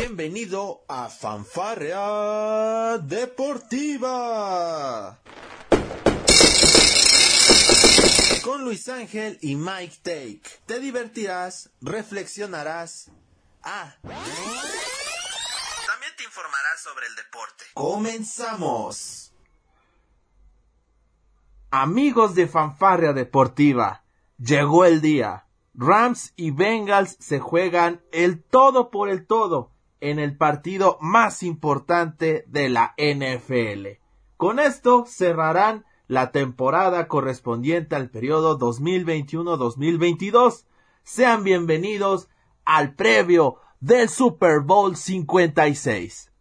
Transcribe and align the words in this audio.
Bienvenido 0.00 0.84
a 0.86 1.08
Fanfarrea 1.08 2.98
Deportiva. 2.98 4.38
Con 8.44 8.62
Luis 8.62 8.88
Ángel 8.88 9.40
y 9.42 9.56
Mike 9.56 9.96
Take. 10.04 10.42
Te 10.66 10.78
divertirás, 10.78 11.70
reflexionarás. 11.80 13.10
Ah. 13.64 13.96
También 14.02 14.22
te 16.16 16.22
informarás 16.22 16.80
sobre 16.80 17.08
el 17.08 17.16
deporte. 17.16 17.64
Comenzamos. 17.74 19.32
Amigos 21.72 22.36
de 22.36 22.46
Fanfarrea 22.46 23.12
Deportiva, 23.14 24.04
llegó 24.38 24.84
el 24.84 25.00
día. 25.00 25.48
Rams 25.74 26.34
y 26.36 26.52
Bengals 26.52 27.16
se 27.18 27.40
juegan 27.40 28.00
el 28.12 28.40
todo 28.40 28.92
por 28.92 29.08
el 29.08 29.26
todo 29.26 29.72
en 30.00 30.18
el 30.18 30.36
partido 30.36 30.98
más 31.00 31.42
importante 31.42 32.44
de 32.46 32.68
la 32.68 32.94
NFL. 32.96 33.98
Con 34.36 34.58
esto 34.58 35.04
cerrarán 35.06 35.84
la 36.06 36.32
temporada 36.32 37.08
correspondiente 37.08 37.96
al 37.96 38.10
periodo 38.10 38.58
2021-2022. 38.58 40.64
Sean 41.02 41.44
bienvenidos 41.44 42.28
al 42.64 42.94
previo 42.94 43.56
del 43.80 44.08
Super 44.08 44.60
Bowl 44.60 44.96
56. 44.96 46.32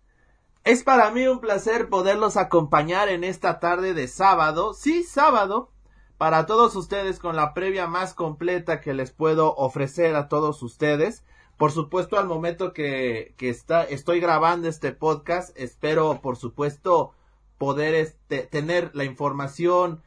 Es 0.63 0.83
para 0.83 1.11
mí 1.11 1.27
un 1.27 1.39
placer 1.39 1.87
poderlos 1.87 2.35
acompañar 2.35 3.09
en 3.09 3.23
esta 3.23 3.59
tarde 3.59 3.93
de 3.93 4.07
sábado, 4.07 4.73
sí, 4.73 5.03
sábado, 5.03 5.71
para 6.17 6.45
todos 6.45 6.75
ustedes 6.75 7.19
con 7.19 7.35
la 7.35 7.53
previa 7.53 7.87
más 7.87 8.13
completa 8.13 8.81
que 8.81 8.93
les 8.93 9.11
puedo 9.11 9.55
ofrecer 9.55 10.15
a 10.15 10.27
todos 10.27 10.63
ustedes. 10.63 11.23
Por 11.57 11.71
supuesto, 11.71 12.19
al 12.19 12.27
momento 12.27 12.71
que, 12.71 13.33
que 13.37 13.49
está, 13.49 13.83
estoy 13.83 14.19
grabando 14.19 14.67
este 14.67 14.91
podcast, 14.91 15.57
espero, 15.57 16.21
por 16.21 16.37
supuesto, 16.37 17.13
poder 17.57 17.95
este, 17.95 18.43
tener 18.43 18.91
la 18.93 19.03
información, 19.03 20.03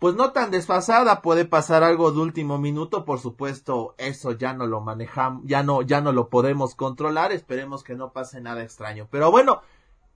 pues 0.00 0.14
no 0.14 0.32
tan 0.32 0.50
desfasada, 0.50 1.22
puede 1.22 1.44
pasar 1.44 1.82
algo 1.82 2.12
de 2.12 2.20
último 2.20 2.58
minuto, 2.58 3.04
por 3.04 3.20
supuesto, 3.20 3.94
eso 3.98 4.32
ya 4.32 4.52
no 4.54 4.66
lo 4.66 4.80
manejamos, 4.80 5.42
ya 5.44 5.62
no, 5.62 5.82
ya 5.82 6.00
no 6.00 6.12
lo 6.12 6.28
podemos 6.28 6.74
controlar, 6.74 7.32
esperemos 7.32 7.82
que 7.82 7.94
no 7.94 8.12
pase 8.12 8.40
nada 8.40 8.62
extraño. 8.62 9.08
Pero 9.10 9.30
bueno, 9.30 9.62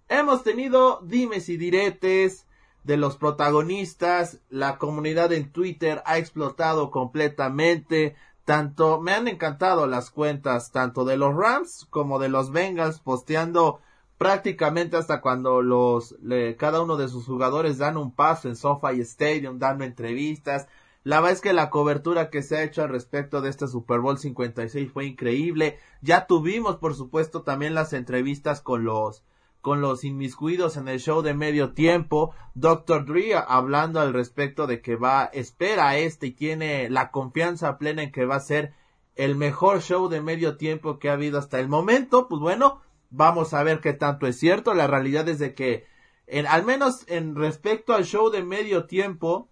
hemos 0.09 0.45
tenido 0.45 1.01
dimes 1.03 1.49
y 1.49 1.57
diretes 1.57 2.47
de 2.85 2.97
los 2.97 3.17
protagonistas, 3.17 4.41
la 4.51 4.79
comunidad 4.79 5.33
en 5.33 5.51
Twitter 5.51 6.03
ha 6.05 6.19
explotado 6.19 6.91
completamente, 6.91 8.17
tanto 8.45 9.01
me 9.01 9.13
han 9.13 9.29
encantado 9.29 9.87
las 9.87 10.11
cuentas 10.11 10.73
tanto 10.73 11.05
de 11.05 11.17
los 11.17 11.35
Rams 11.35 11.87
como 11.91 12.19
de 12.19 12.29
los 12.29 12.51
Bengals 12.51 13.01
posteando 13.01 13.81
prácticamente 14.19 14.97
hasta 14.97 15.21
cuando 15.21 15.63
los 15.63 16.17
cada 16.59 16.81
uno 16.83 16.97
de 16.97 17.09
sus 17.09 17.27
jugadores 17.27 17.79
dan 17.79 17.97
un 17.97 18.15
paso 18.15 18.49
en 18.49 18.57
SoFi 18.57 19.01
Stadium 19.01 19.59
dando 19.59 19.85
entrevistas. 19.85 20.69
La 21.05 21.17
verdad 21.17 21.33
es 21.33 21.41
que 21.41 21.53
la 21.53 21.71
cobertura 21.71 22.31
que 22.31 22.43
se 22.43 22.57
ha 22.57 22.63
hecho 22.63 22.83
al 22.83 22.91
respecto 22.91 23.41
de 23.41 23.51
este 23.51 23.67
Super 23.67 23.99
Bowl 23.99 24.19
56 24.19 24.93
fue 24.93 25.07
increíble. 25.07 25.79
Ya 26.01 26.27
tuvimos, 26.27 26.77
por 26.77 26.95
supuesto, 26.95 27.43
también 27.43 27.75
las 27.75 27.93
entrevistas 27.93 28.61
con 28.61 28.85
los 28.85 29.25
con 29.63 29.81
los 29.81 30.05
inmiscuidos 30.05 30.77
en 30.77 30.89
el 30.89 30.99
show 30.99 31.23
de 31.23 31.35
medio 31.35 31.73
tiempo. 31.73 32.35
Dr. 32.55 33.07
Dre 33.07 33.37
hablando 33.37 34.01
al 34.01 34.13
respecto 34.13 34.67
de 34.67 34.83
que 34.83 34.97
va, 34.97 35.25
espera 35.33 35.97
este 35.97 36.27
y 36.27 36.31
tiene 36.33 36.91
la 36.91 37.11
confianza 37.11 37.79
plena 37.79 38.03
en 38.03 38.13
que 38.13 38.27
va 38.27 38.37
a 38.37 38.41
ser 38.41 38.75
el 39.15 39.37
mejor 39.37 39.81
show 39.81 40.09
de 40.09 40.21
medio 40.21 40.57
tiempo 40.57 40.99
que 40.99 41.09
ha 41.09 41.13
habido 41.15 41.39
hasta 41.39 41.61
el 41.61 41.69
momento. 41.69 42.27
Pues 42.29 42.41
bueno, 42.41 42.83
vamos 43.11 43.55
a 43.55 43.63
ver 43.63 43.81
qué 43.81 43.93
tanto 43.93 44.27
es 44.27 44.37
cierto. 44.37 44.75
La 44.75 44.89
realidad 44.89 45.29
es 45.29 45.39
de 45.39 45.55
que, 45.55 45.87
en, 46.27 46.47
al 46.47 46.65
menos 46.65 47.05
en 47.07 47.37
respecto 47.37 47.95
al 47.95 48.05
show 48.05 48.31
de 48.31 48.43
medio 48.43 48.87
tiempo, 48.87 49.49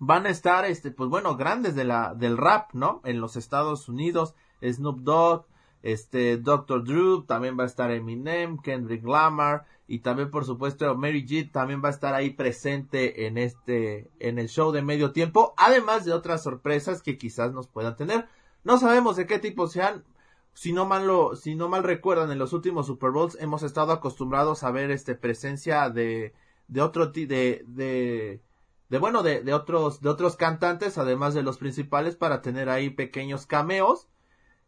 van 0.00 0.26
a 0.26 0.30
estar, 0.30 0.64
este, 0.64 0.90
pues 0.90 1.08
bueno, 1.08 1.36
grandes 1.36 1.76
de 1.76 1.84
la, 1.84 2.14
del 2.14 2.36
rap, 2.36 2.72
¿no? 2.72 3.00
En 3.04 3.20
los 3.20 3.36
Estados 3.36 3.88
Unidos, 3.88 4.34
Snoop 4.60 4.98
Dogg, 5.02 5.46
este, 5.84 6.38
Dr. 6.38 6.82
Drew, 6.82 7.26
también 7.26 7.58
va 7.58 7.64
a 7.64 7.66
estar 7.66 7.90
Eminem, 7.90 8.56
Kendrick 8.56 9.04
Lamar, 9.04 9.66
y 9.86 9.98
también, 9.98 10.30
por 10.30 10.46
supuesto, 10.46 10.94
Mary 10.96 11.26
G 11.26 11.52
también 11.52 11.82
va 11.84 11.88
a 11.88 11.92
estar 11.92 12.14
ahí 12.14 12.30
presente 12.30 13.26
en 13.26 13.36
este, 13.36 14.10
en 14.18 14.38
el 14.38 14.48
show 14.48 14.72
de 14.72 14.80
medio 14.80 15.12
tiempo, 15.12 15.52
además 15.58 16.06
de 16.06 16.14
otras 16.14 16.42
sorpresas 16.42 17.02
que 17.02 17.18
quizás 17.18 17.52
nos 17.52 17.68
puedan 17.68 17.96
tener. 17.96 18.26
No 18.64 18.78
sabemos 18.78 19.16
de 19.16 19.26
qué 19.26 19.38
tipo 19.38 19.66
sean, 19.66 20.04
si 20.54 20.72
no 20.72 20.86
mal 20.86 21.06
si 21.36 21.54
no 21.54 21.68
mal 21.68 21.84
recuerdan, 21.84 22.32
en 22.32 22.38
los 22.38 22.54
últimos 22.54 22.86
Super 22.86 23.10
Bowls 23.10 23.36
hemos 23.38 23.62
estado 23.62 23.92
acostumbrados 23.92 24.62
a 24.62 24.70
ver 24.70 24.90
este 24.90 25.14
presencia 25.14 25.90
de, 25.90 26.32
de 26.66 26.80
otro 26.80 27.08
de, 27.08 27.62
de 27.68 28.98
bueno, 28.98 29.22
de, 29.22 29.42
de 29.42 29.52
otros, 29.52 30.00
de 30.00 30.08
otros 30.08 30.36
cantantes, 30.36 30.96
además 30.96 31.34
de 31.34 31.42
los 31.42 31.58
principales, 31.58 32.16
para 32.16 32.40
tener 32.40 32.70
ahí 32.70 32.88
pequeños 32.88 33.44
cameos. 33.44 34.08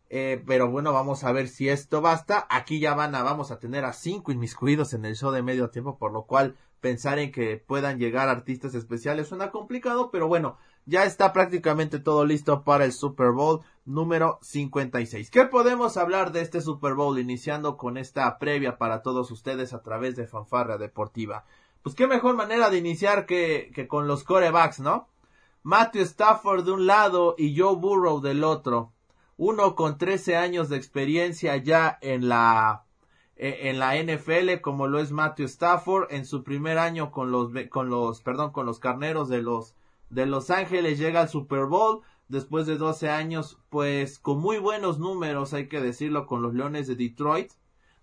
Eh, 0.09 0.43
pero 0.47 0.71
bueno, 0.71 0.93
vamos 0.93 1.25
a 1.25 1.33
ver 1.33 1.49
si 1.49 1.69
esto 1.69 2.00
basta. 2.00 2.47
Aquí 2.49 2.78
ya 2.78 2.94
van 2.94 3.15
a, 3.15 3.22
vamos 3.22 3.50
a 3.50 3.59
tener 3.59 3.84
a 3.84 3.93
cinco 3.93 4.33
inmiscuidos 4.33 4.93
en 4.94 5.05
el 5.05 5.17
show 5.17 5.33
de 5.33 5.43
medio 5.43 5.71
tiempo, 5.71 5.99
por 5.99 6.12
lo 6.12 6.25
cual 6.25 6.56
pensar 6.81 7.19
en 7.19 7.33
que 7.33 7.56
puedan 7.56 7.99
llegar 7.99 8.28
artistas 8.28 8.75
especiales 8.75 9.28
suena 9.28 9.50
complicado, 9.50 10.11
pero 10.11 10.28
bueno, 10.28 10.56
ya 10.84 11.05
está 11.05 11.33
prácticamente 11.33 11.99
todo 11.99 12.25
listo 12.25 12.62
para 12.62 12.84
el 12.84 12.93
Super 12.93 13.33
Bowl 13.33 13.62
número 13.84 14.39
56. 14.43 15.31
¿Qué 15.31 15.47
podemos 15.47 15.97
hablar 15.97 16.31
de 16.31 16.43
este 16.43 16.61
Super 16.61 16.94
Bowl 16.94 17.19
iniciando 17.19 17.77
con 17.77 17.97
esta 17.97 18.38
previa 18.38 18.78
para 18.78 19.03
todos 19.03 19.31
ustedes 19.33 19.73
a 19.73 19.83
través 19.83 20.15
de 20.15 20.28
Fanfarra 20.28 20.78
Deportiva? 20.78 21.44
Pues 21.83 21.97
qué 21.97 22.06
mejor 22.06 22.37
manera 22.37 22.71
de 22.71 22.78
iniciar 22.78 23.27
que, 23.27 23.73
que 23.75 23.88
con 23.88 24.06
los 24.06 24.23
corebacks, 24.23 24.78
¿no? 24.78 25.09
Matthew 25.65 26.03
Stafford 26.03 26.65
de 26.65 26.71
un 26.71 26.87
lado 26.87 27.34
y 27.37 27.59
Joe 27.59 27.75
Burrow 27.75 28.21
del 28.21 28.44
otro. 28.44 28.93
Uno 29.37 29.75
con 29.75 29.99
13 29.99 30.37
años 30.37 30.69
de 30.69 30.77
experiencia 30.77 31.57
ya 31.57 31.99
en 32.01 32.29
la 32.29 32.85
e, 33.37 33.69
en 33.69 33.79
la 33.79 33.95
NFL 33.97 34.61
como 34.63 34.87
lo 34.87 34.99
es 34.99 35.13
Matthew 35.13 35.47
Stafford 35.47 36.07
en 36.11 36.25
su 36.25 36.43
primer 36.43 36.79
año 36.79 37.11
con 37.11 37.31
los 37.31 37.53
con 37.69 37.91
los 37.91 38.23
perdón 38.23 38.51
con 38.51 38.65
los 38.65 38.79
carneros 38.79 39.29
de 39.29 39.43
los 39.43 39.75
de 40.11 40.27
Los 40.27 40.51
Ángeles 40.51 40.99
llega 40.99 41.21
al 41.21 41.29
Super 41.29 41.67
Bowl 41.67 42.03
después 42.29 42.67
de 42.67 42.77
12 42.77 43.11
años, 43.11 43.59
pues 43.69 44.19
con 44.19 44.39
muy 44.39 44.59
buenos 44.59 44.99
números, 44.99 45.53
hay 45.53 45.69
que 45.69 45.81
decirlo, 45.81 46.27
con 46.27 46.43
los 46.43 46.55
Leones 46.55 46.87
de 46.87 46.97
Detroit, 46.97 47.53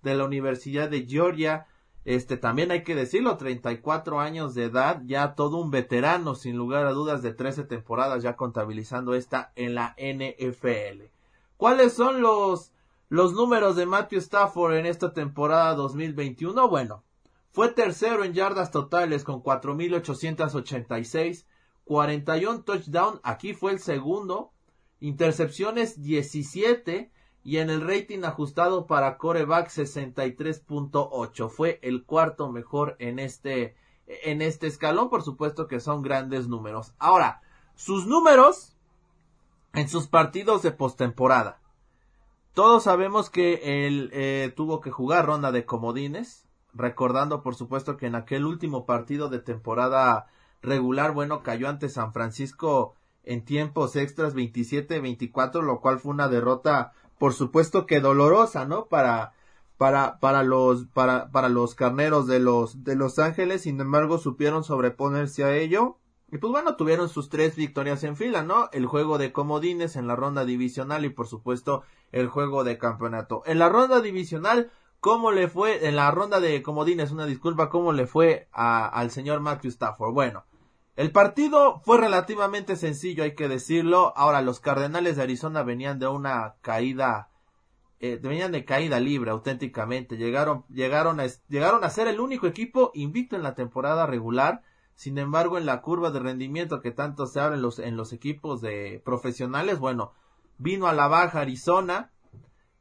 de 0.01 0.15
la 0.15 0.25
Universidad 0.25 0.89
de 0.89 1.05
Georgia, 1.05 1.67
este 2.05 2.35
también 2.35 2.71
hay 2.71 2.83
que 2.83 2.95
decirlo, 2.95 3.37
34 3.37 4.19
años 4.19 4.53
de 4.53 4.65
edad, 4.65 5.01
ya 5.05 5.35
todo 5.35 5.57
un 5.57 5.71
veterano, 5.71 6.35
sin 6.35 6.57
lugar 6.57 6.85
a 6.85 6.91
dudas, 6.91 7.21
de 7.21 7.33
13 7.33 7.63
temporadas, 7.63 8.23
ya 8.23 8.35
contabilizando 8.35 9.13
esta 9.15 9.53
en 9.55 9.75
la 9.75 9.95
NFL. 9.97 11.03
¿Cuáles 11.57 11.93
son 11.93 12.21
los, 12.21 12.73
los 13.09 13.33
números 13.33 13.75
de 13.75 13.85
Matthew 13.85 14.19
Stafford 14.19 14.75
en 14.75 14.85
esta 14.85 15.13
temporada 15.13 15.75
2021? 15.75 16.67
Bueno, 16.67 17.03
fue 17.51 17.69
tercero 17.69 18.23
en 18.23 18.33
yardas 18.33 18.71
totales 18.71 19.23
con 19.23 19.43
4.886, 19.43 21.45
41 21.85 22.63
touchdown, 22.63 23.19
aquí 23.23 23.53
fue 23.53 23.73
el 23.73 23.79
segundo, 23.79 24.51
intercepciones 24.99 26.01
17 26.01 27.11
y 27.43 27.57
en 27.57 27.69
el 27.69 27.81
rating 27.81 28.23
ajustado 28.23 28.87
para 28.87 29.17
coreback 29.17 29.69
63.8. 29.69 31.49
Fue 31.49 31.79
el 31.83 32.05
cuarto 32.05 32.51
mejor 32.51 32.95
en 32.99 33.19
este 33.19 33.75
en 34.07 34.41
este 34.41 34.67
escalón, 34.67 35.09
por 35.09 35.23
supuesto 35.23 35.67
que 35.67 35.79
son 35.79 36.01
grandes 36.01 36.47
números. 36.47 36.93
Ahora, 36.99 37.41
sus 37.75 38.05
números 38.05 38.72
en 39.73 39.89
sus 39.89 40.07
partidos 40.07 40.61
de 40.61 40.71
postemporada. 40.71 41.59
Todos 42.53 42.83
sabemos 42.83 43.29
que 43.29 43.87
él 43.87 44.09
eh, 44.13 44.53
tuvo 44.55 44.79
que 44.79 44.91
jugar 44.91 45.25
ronda 45.25 45.51
de 45.51 45.65
comodines, 45.65 46.47
recordando 46.73 47.41
por 47.41 47.55
supuesto 47.55 47.97
que 47.97 48.05
en 48.05 48.15
aquel 48.15 48.45
último 48.45 48.85
partido 48.85 49.29
de 49.29 49.39
temporada 49.39 50.27
regular, 50.61 51.13
bueno, 51.13 51.41
cayó 51.43 51.67
ante 51.67 51.89
San 51.89 52.13
Francisco 52.13 52.95
en 53.23 53.43
tiempos 53.43 53.95
extras 53.95 54.35
27-24, 54.35 55.61
lo 55.61 55.81
cual 55.81 55.99
fue 55.99 56.11
una 56.11 56.27
derrota, 56.27 56.93
por 57.17 57.33
supuesto 57.33 57.85
que 57.85 57.99
dolorosa, 57.99 58.65
¿no? 58.65 58.85
Para, 58.85 59.33
para, 59.77 60.19
para 60.19 60.43
los, 60.43 60.85
para, 60.85 61.31
para 61.31 61.49
los 61.49 61.73
carneros 61.73 62.27
de 62.27 62.39
los, 62.39 62.83
de 62.83 62.95
Los 62.95 63.17
Ángeles, 63.17 63.63
sin 63.63 63.79
embargo, 63.79 64.17
supieron 64.17 64.63
sobreponerse 64.63 65.43
a 65.43 65.55
ello. 65.55 65.97
Y 66.33 66.39
pues 66.39 66.51
bueno, 66.51 66.75
tuvieron 66.75 67.09
sus 67.09 67.29
tres 67.29 67.55
victorias 67.55 68.03
en 68.03 68.17
fila, 68.17 68.41
¿no? 68.41 68.67
El 68.71 68.87
juego 68.87 69.19
de 69.19 69.31
comodines 69.31 69.95
en 69.95 70.07
la 70.07 70.15
ronda 70.15 70.45
divisional 70.45 71.05
y 71.05 71.09
por 71.09 71.27
supuesto 71.27 71.83
el 72.11 72.27
juego 72.27 72.63
de 72.63 72.79
campeonato. 72.79 73.43
En 73.45 73.59
la 73.59 73.69
ronda 73.69 74.01
divisional, 74.01 74.71
¿cómo 74.99 75.31
le 75.31 75.47
fue? 75.47 75.87
En 75.87 75.95
la 75.95 76.09
ronda 76.09 76.39
de 76.39 76.63
comodines, 76.63 77.11
una 77.11 77.27
disculpa, 77.27 77.69
¿cómo 77.69 77.93
le 77.93 78.07
fue 78.07 78.47
a, 78.51 78.87
al 78.87 79.11
señor 79.11 79.41
Matthew 79.41 79.69
Stafford? 79.69 80.11
Bueno, 80.11 80.45
el 80.95 81.11
partido 81.11 81.81
fue 81.85 81.99
relativamente 81.99 82.77
sencillo, 82.77 83.25
hay 83.25 83.35
que 83.35 83.47
decirlo. 83.47 84.11
Ahora, 84.15 84.41
los 84.41 84.59
Cardenales 84.59 85.17
de 85.17 85.21
Arizona 85.21 85.61
venían 85.61 85.99
de 85.99 86.07
una 86.07 86.55
caída 86.61 87.29
eh, 87.99 88.19
venían 88.19 88.51
de 88.51 88.65
caída 88.65 88.99
libre 88.99 89.29
auténticamente. 89.29 90.17
Llegaron, 90.17 90.65
llegaron, 90.67 91.19
a, 91.19 91.27
llegaron 91.47 91.83
a 91.83 91.91
ser 91.91 92.07
el 92.07 92.19
único 92.19 92.47
equipo 92.47 92.89
invicto 92.95 93.35
en 93.35 93.43
la 93.43 93.53
temporada 93.53 94.07
regular. 94.07 94.63
Sin 94.95 95.17
embargo, 95.17 95.57
en 95.57 95.65
la 95.65 95.81
curva 95.81 96.11
de 96.11 96.19
rendimiento 96.19 96.81
que 96.81 96.91
tanto 96.91 97.25
se 97.25 97.39
abre 97.39 97.55
en 97.55 97.61
los, 97.61 97.79
en 97.79 97.97
los 97.97 98.13
equipos 98.13 98.61
de 98.61 99.01
profesionales, 99.03 99.79
bueno, 99.79 100.13
vino 100.57 100.87
a 100.87 100.93
la 100.93 101.07
baja 101.07 101.41
Arizona 101.41 102.11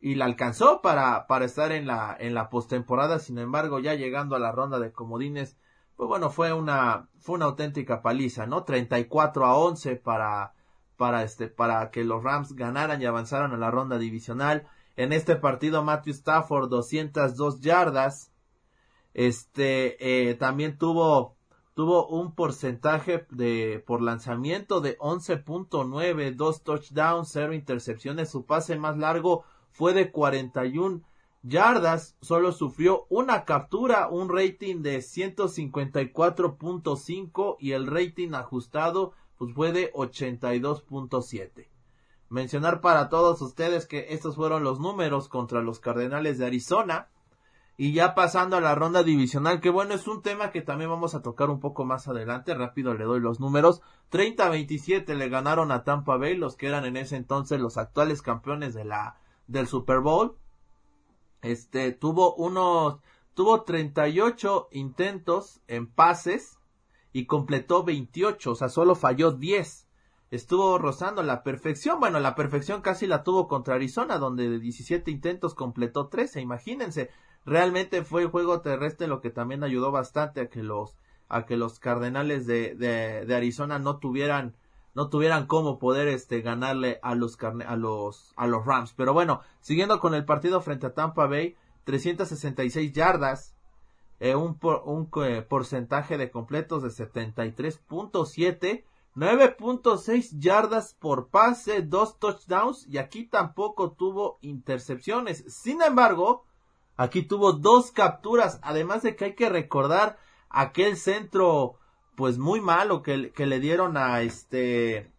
y 0.00 0.16
la 0.16 0.24
alcanzó 0.24 0.82
para, 0.82 1.26
para 1.26 1.44
estar 1.44 1.72
en 1.72 1.86
la, 1.86 2.16
en 2.18 2.34
la 2.34 2.50
postemporada. 2.50 3.18
Sin 3.18 3.38
embargo, 3.38 3.78
ya 3.78 3.94
llegando 3.94 4.36
a 4.36 4.40
la 4.40 4.52
ronda 4.52 4.78
de 4.78 4.92
comodines, 4.92 5.56
pues 5.96 6.08
bueno, 6.08 6.30
fue 6.30 6.52
una, 6.52 7.08
fue 7.18 7.36
una 7.36 7.46
auténtica 7.46 8.02
paliza, 8.02 8.46
¿no? 8.46 8.64
34 8.64 9.44
a 9.46 9.56
11 9.56 9.96
para, 9.96 10.54
para 10.96 11.22
este, 11.22 11.48
para 11.48 11.90
que 11.90 12.04
los 12.04 12.22
Rams 12.22 12.54
ganaran 12.54 13.00
y 13.00 13.06
avanzaran 13.06 13.52
a 13.52 13.56
la 13.56 13.70
ronda 13.70 13.98
divisional. 13.98 14.66
En 14.96 15.12
este 15.12 15.36
partido, 15.36 15.82
Matthew 15.82 16.14
Stafford, 16.14 16.68
202 16.68 17.60
yardas. 17.60 18.32
Este, 19.14 20.30
eh, 20.30 20.34
también 20.34 20.78
tuvo, 20.78 21.36
tuvo 21.74 22.08
un 22.08 22.34
porcentaje 22.34 23.24
de, 23.30 23.84
por 23.86 24.02
lanzamiento 24.02 24.80
de 24.80 24.98
11.9, 24.98 26.34
dos 26.34 26.62
touchdowns, 26.62 27.28
cero 27.30 27.52
intercepciones. 27.54 28.30
Su 28.30 28.44
pase 28.44 28.76
más 28.76 28.98
largo 28.98 29.44
fue 29.70 29.94
de 29.94 30.10
41 30.10 31.02
yardas, 31.42 32.16
solo 32.20 32.50
sufrió 32.52 33.06
una 33.08 33.44
captura, 33.44 34.08
un 34.08 34.28
rating 34.28 34.82
de 34.82 34.98
154.5 34.98 37.56
y 37.58 37.72
el 37.72 37.86
rating 37.86 38.34
ajustado 38.34 39.12
pues 39.38 39.54
fue 39.54 39.72
de 39.72 39.90
82.7 39.92 41.72
mencionar 42.32 42.80
para 42.80 43.10
todos 43.10 43.42
ustedes 43.42 43.86
que 43.86 44.06
estos 44.08 44.36
fueron 44.36 44.64
los 44.64 44.80
números 44.80 45.28
contra 45.28 45.60
los 45.60 45.80
Cardenales 45.80 46.38
de 46.38 46.46
Arizona. 46.46 47.10
Y 47.82 47.94
ya 47.94 48.14
pasando 48.14 48.56
a 48.56 48.60
la 48.60 48.76
ronda 48.76 49.02
divisional, 49.02 49.60
que 49.60 49.68
bueno, 49.68 49.94
es 49.94 50.06
un 50.06 50.22
tema 50.22 50.52
que 50.52 50.62
también 50.62 50.88
vamos 50.88 51.16
a 51.16 51.20
tocar 51.20 51.50
un 51.50 51.58
poco 51.58 51.84
más 51.84 52.06
adelante. 52.06 52.54
Rápido 52.54 52.94
le 52.94 53.02
doy 53.02 53.18
los 53.18 53.40
números. 53.40 53.82
30-27 54.12 55.16
le 55.16 55.28
ganaron 55.28 55.72
a 55.72 55.82
Tampa 55.82 56.16
Bay, 56.16 56.36
los 56.36 56.54
que 56.54 56.68
eran 56.68 56.84
en 56.84 56.96
ese 56.96 57.16
entonces 57.16 57.58
los 57.58 57.78
actuales 57.78 58.22
campeones 58.22 58.72
de 58.74 58.84
la, 58.84 59.16
del 59.48 59.66
Super 59.66 59.98
Bowl. 59.98 60.36
Este, 61.40 61.90
tuvo 61.90 62.36
unos, 62.36 63.00
tuvo 63.34 63.64
38 63.64 64.68
intentos 64.70 65.60
en 65.66 65.88
pases 65.88 66.60
y 67.12 67.26
completó 67.26 67.82
28, 67.82 68.52
o 68.52 68.54
sea, 68.54 68.68
solo 68.68 68.94
falló 68.94 69.32
10 69.32 69.88
estuvo 70.32 70.78
rozando 70.78 71.22
la 71.22 71.42
perfección. 71.42 72.00
Bueno, 72.00 72.18
la 72.18 72.34
perfección 72.34 72.80
casi 72.80 73.06
la 73.06 73.22
tuvo 73.22 73.48
contra 73.48 73.74
Arizona, 73.74 74.16
donde 74.18 74.48
de 74.48 74.58
17 74.58 75.10
intentos 75.10 75.54
completó 75.54 76.08
13. 76.08 76.40
Imagínense, 76.40 77.10
realmente 77.44 78.04
fue 78.04 78.22
el 78.22 78.28
juego 78.28 78.60
terrestre 78.60 79.06
lo 79.06 79.20
que 79.20 79.30
también 79.30 79.64
ayudó 79.64 79.90
bastante 79.90 80.40
a 80.40 80.48
que 80.48 80.62
los 80.62 80.96
a 81.28 81.46
que 81.46 81.56
los 81.56 81.78
Cardenales 81.78 82.46
de, 82.46 82.74
de, 82.74 83.34
Arizona 83.34 83.78
no 83.78 83.96
tuvieran 83.96 84.54
no 84.94 85.08
tuvieran 85.08 85.46
cómo 85.46 85.78
poder 85.78 86.08
este 86.08 86.42
ganarle 86.42 87.00
a 87.02 87.14
los 87.14 87.38
a 87.42 87.76
los 87.76 88.34
a 88.36 88.46
los 88.46 88.66
Rams. 88.66 88.92
Pero 88.94 89.14
bueno, 89.14 89.40
siguiendo 89.60 89.98
con 89.98 90.14
el 90.14 90.26
partido 90.26 90.60
frente 90.60 90.86
a 90.86 90.94
Tampa 90.94 91.26
Bay, 91.26 91.56
366 91.84 92.92
yardas, 92.92 93.54
eh, 94.20 94.34
un, 94.34 94.58
un 94.84 95.08
eh, 95.24 95.40
porcentaje 95.42 96.18
de 96.18 96.30
completos 96.30 96.82
de 96.82 96.90
73.7 96.90 98.84
9.6 99.14 100.38
yardas 100.38 100.94
por 100.94 101.28
pase, 101.28 101.82
dos 101.82 102.18
touchdowns 102.18 102.86
y 102.88 102.96
aquí 102.96 103.24
tampoco 103.24 103.92
tuvo 103.92 104.38
intercepciones. 104.40 105.44
Sin 105.48 105.82
embargo, 105.82 106.44
aquí 107.02 107.22
tuvo 107.22 107.52
dos 107.52 107.90
capturas, 107.90 108.60
además 108.62 109.02
de 109.02 109.16
que 109.16 109.26
hay 109.26 109.34
que 109.34 109.48
recordar 109.48 110.18
aquel 110.48 110.96
centro 110.96 111.78
pues 112.14 112.38
muy 112.38 112.60
malo 112.60 113.02
que, 113.02 113.32
le 113.34 113.60
dieron 113.60 113.96
a 113.96 114.20
este 114.22 115.10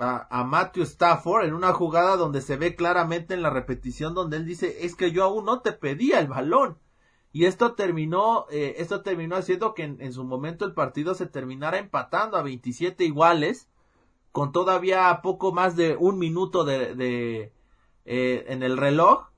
a, 0.00 0.44
Matthew 0.44 0.84
Stafford 0.84 1.44
en 1.44 1.54
una 1.54 1.72
jugada 1.72 2.16
donde 2.16 2.40
se 2.40 2.56
ve 2.56 2.74
claramente 2.74 3.34
en 3.34 3.42
la 3.42 3.50
repetición 3.50 4.14
donde 4.14 4.38
él 4.38 4.46
dice 4.46 4.84
es 4.84 4.94
que 4.94 5.12
yo 5.12 5.24
aún 5.24 5.44
no 5.44 5.60
te 5.60 5.72
pedía 5.72 6.20
el 6.20 6.28
balón 6.28 6.78
y 7.32 7.44
esto 7.44 7.74
terminó, 7.74 8.46
eh, 8.50 8.76
esto 8.78 9.02
terminó 9.02 9.36
haciendo 9.36 9.74
que 9.74 9.84
en, 9.84 10.12
su 10.12 10.24
momento 10.24 10.64
el 10.64 10.72
partido 10.72 11.14
se 11.14 11.26
terminara 11.26 11.78
empatando 11.78 12.36
a 12.36 12.42
27 12.42 13.04
iguales, 13.04 13.68
con 14.32 14.50
todavía 14.50 15.20
poco 15.22 15.52
más 15.52 15.76
de 15.76 15.94
un 15.96 16.18
minuto 16.18 16.64
de, 16.64 16.94
de 16.94 17.52
eh, 18.06 18.46
en 18.48 18.62
el 18.62 18.78
reloj. 18.78 19.28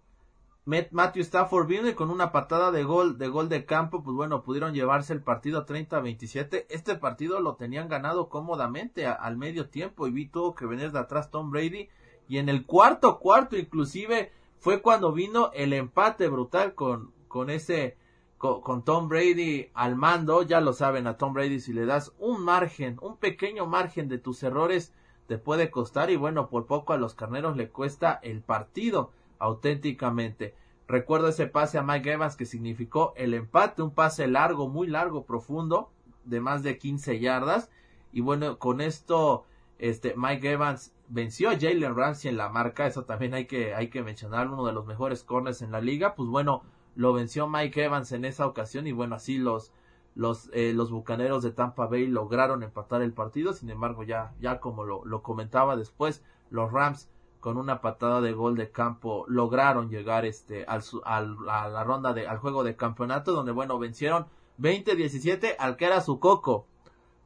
Matthew 0.91 1.23
Stafford 1.23 1.67
viene 1.67 1.97
con 1.97 2.11
una 2.11 2.31
patada 2.31 2.71
de 2.71 2.85
gol, 2.85 3.19
de 3.19 3.29
gol 3.29 3.49
de 3.49 3.65
campo, 3.65 4.05
pues 4.05 4.15
bueno, 4.15 4.43
pudieron 4.43 4.73
llevarse 4.73 5.13
el 5.13 5.23
partido 5.23 5.65
30 5.65 5.97
a 5.97 6.01
27. 6.01 6.67
Este 6.71 6.95
partido 6.95 7.41
lo 7.41 7.57
tenían 7.57 7.89
ganado 7.89 8.29
cómodamente 8.29 9.07
al 9.07 9.37
medio 9.37 9.69
tiempo 9.69 10.07
y 10.07 10.13
vi 10.13 10.27
tuvo 10.27 10.55
que 10.55 10.67
venir 10.67 10.93
de 10.93 11.01
atrás 11.01 11.31
Tom 11.31 11.51
Brady. 11.51 11.89
Y 12.29 12.39
en 12.39 12.49
el 12.49 12.67
cuarto 12.67 13.19
cuarto 13.19 13.57
inclusive 13.57 14.33
fue 14.59 14.81
cuando 14.81 15.13
vino 15.13 15.51
el 15.55 15.73
empate 15.73 16.29
brutal 16.29 16.75
con, 16.75 17.13
con 17.27 17.51
ese 17.51 17.97
con, 18.39 18.85
Tom 18.85 19.09
Brady 19.09 19.71
al 19.75 19.97
mando, 19.97 20.43
ya 20.43 20.61
lo 20.61 20.73
saben 20.73 21.07
a 21.07 21.19
Tom 21.19 21.35
Brady 21.35 21.61
si 21.61 21.75
le 21.75 21.85
das 21.85 22.15
un 22.19 22.43
margen, 22.43 22.99
un 23.03 23.17
pequeño 23.19 23.67
margen 23.67 24.09
de 24.09 24.19
tus 24.19 24.43
errores 24.43 24.95
te 25.27 25.37
puede 25.37 25.71
costar 25.71 26.11
y 26.11 26.17
bueno, 26.17 26.49
por 26.49 26.67
poco 26.67 26.93
a 26.93 26.97
los 26.97 27.15
carneros 27.15 27.57
le 27.57 27.69
cuesta 27.69 28.19
el 28.23 28.41
partido 28.41 29.13
auténticamente. 29.39 30.55
Recuerdo 30.91 31.29
ese 31.29 31.47
pase 31.47 31.79
a 31.79 31.85
Mike 31.85 32.11
Evans 32.11 32.35
que 32.35 32.45
significó 32.45 33.13
el 33.15 33.33
empate, 33.35 33.81
un 33.81 33.93
pase 33.93 34.27
largo, 34.27 34.69
muy 34.69 34.89
largo, 34.89 35.25
profundo, 35.25 35.93
de 36.25 36.41
más 36.41 36.65
de 36.65 36.79
15 36.79 37.21
yardas. 37.21 37.71
Y 38.13 38.23
bueno, 38.23 38.59
con 38.59 38.81
esto, 38.81 39.45
este, 39.79 40.15
Mike 40.17 40.51
Evans 40.51 40.93
venció 41.07 41.49
a 41.49 41.53
Jalen 41.53 41.95
Ramsey 41.95 42.29
en 42.29 42.37
la 42.37 42.49
marca, 42.49 42.89
eso 42.89 43.05
también 43.05 43.35
hay 43.35 43.47
que, 43.47 43.73
hay 43.73 43.87
que 43.87 44.03
mencionar, 44.03 44.49
uno 44.49 44.67
de 44.67 44.73
los 44.73 44.85
mejores 44.85 45.23
corners 45.23 45.63
en 45.63 45.71
la 45.71 45.81
liga. 45.81 46.17
Pues 46.17 46.29
bueno, 46.29 46.65
lo 46.97 47.13
venció 47.13 47.47
Mike 47.47 47.85
Evans 47.85 48.11
en 48.11 48.25
esa 48.25 48.45
ocasión 48.49 48.89
y 48.89 48.93
bueno, 48.93 49.15
así 49.15 49.39
los, 49.39 49.73
los, 50.17 50.51
eh, 50.53 50.73
los 50.75 50.91
bucaneros 50.91 51.45
de 51.45 51.53
Tampa 51.53 51.87
Bay 51.87 52.09
lograron 52.09 52.65
empatar 52.65 53.01
el 53.03 53.13
partido. 53.13 53.53
Sin 53.53 53.71
embargo, 53.71 54.03
ya, 54.03 54.35
ya 54.41 54.59
como 54.59 54.83
lo, 54.83 55.05
lo 55.05 55.23
comentaba 55.23 55.77
después, 55.77 56.25
los 56.51 56.73
Rams 56.73 57.09
con 57.41 57.57
una 57.57 57.81
patada 57.81 58.21
de 58.21 58.33
gol 58.33 58.57
de 58.57 58.71
campo 58.71 59.25
lograron 59.29 59.89
llegar 59.89 60.25
este 60.25 60.67
a 60.67 61.21
la 61.21 61.85
ronda 61.85 62.13
de 62.13 62.29
al 62.29 62.39
juego 62.39 62.63
de 62.65 62.77
campeonato 62.77 63.33
donde 63.33 63.53
bueno 63.53 63.79
vencieron 63.79 64.27
20-17 64.61 65.57
al 65.59 65.77
que 65.77 65.87
era 65.87 66.01
su 66.01 66.21
coco 66.21 66.67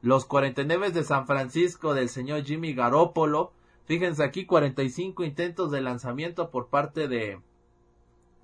los 0.01 0.25
49 0.25 0.91
de 0.91 1.05
San 1.05 1.27
Francisco 1.27 1.95
del 1.95 2.09
señor 2.09 2.45
Jimmy 2.45 2.75
Garoppolo 2.75 3.53
fíjense 3.85 4.23
aquí 4.23 4.47
45 4.47 5.25
intentos 5.25 5.71
de 5.71 5.81
lanzamiento 5.81 6.51
por 6.51 6.69
parte 6.69 7.09
de 7.09 7.41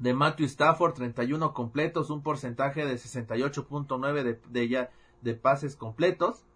de 0.00 0.14
Matthew 0.14 0.46
Stafford, 0.46 0.94
31 0.94 1.52
completos, 1.52 2.08
un 2.08 2.22
porcentaje 2.22 2.86
de 2.86 2.94
68.9 2.94 4.22
de, 4.22 4.40
de, 4.48 4.88
de 5.20 5.34
pases 5.34 5.76
completos. 5.76 6.46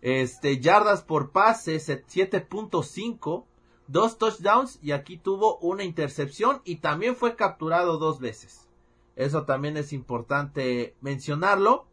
Este, 0.00 0.58
yardas 0.58 1.02
por 1.02 1.30
pase, 1.30 1.76
7.5, 1.76 3.44
dos 3.86 4.18
touchdowns 4.18 4.78
y 4.82 4.92
aquí 4.92 5.16
tuvo 5.16 5.58
una 5.58 5.84
intercepción 5.84 6.60
y 6.64 6.76
también 6.76 7.16
fue 7.16 7.36
capturado 7.36 7.98
dos 7.98 8.20
veces. 8.20 8.68
Eso 9.16 9.44
también 9.44 9.76
es 9.76 9.92
importante 9.92 10.94
mencionarlo. 11.00 11.86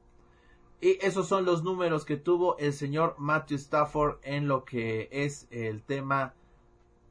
Y 0.82 0.98
esos 1.06 1.28
son 1.28 1.44
los 1.44 1.64
números 1.64 2.06
que 2.06 2.16
tuvo 2.16 2.58
el 2.58 2.72
señor 2.72 3.16
Matthew 3.18 3.58
Stafford 3.58 4.18
en 4.24 4.48
lo 4.48 4.64
que 4.64 5.10
es 5.12 5.48
el 5.52 5.84
tema 5.84 6.34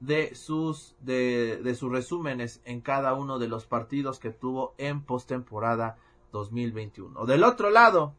de 0.01 0.35
sus, 0.35 0.97
de, 1.01 1.61
de 1.63 1.75
sus 1.75 1.93
resúmenes 1.93 2.63
en 2.65 2.81
cada 2.81 3.13
uno 3.13 3.39
de 3.39 3.49
los 3.49 3.67
partidos 3.67 4.19
que 4.19 4.31
tuvo 4.31 4.75
en 4.79 5.03
postemporada 5.03 5.99
2021. 6.33 7.27
Del 7.27 7.45
otro 7.45 7.69
lado, 7.69 8.15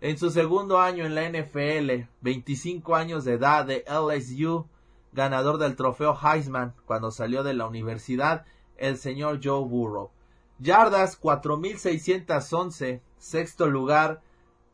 en 0.00 0.16
su 0.16 0.30
segundo 0.30 0.80
año 0.80 1.04
en 1.04 1.14
la 1.14 1.28
NFL, 1.28 2.08
25 2.22 2.94
años 2.94 3.24
de 3.24 3.34
edad 3.34 3.66
de 3.66 3.84
LSU, 3.86 4.66
ganador 5.12 5.58
del 5.58 5.76
trofeo 5.76 6.16
Heisman 6.20 6.74
cuando 6.86 7.10
salió 7.10 7.42
de 7.42 7.54
la 7.54 7.66
universidad, 7.66 8.44
el 8.76 8.96
señor 8.96 9.40
Joe 9.42 9.64
Burrow. 9.66 10.10
Yardas 10.58 11.16
4611, 11.16 13.02
sexto 13.18 13.68
lugar. 13.68 14.22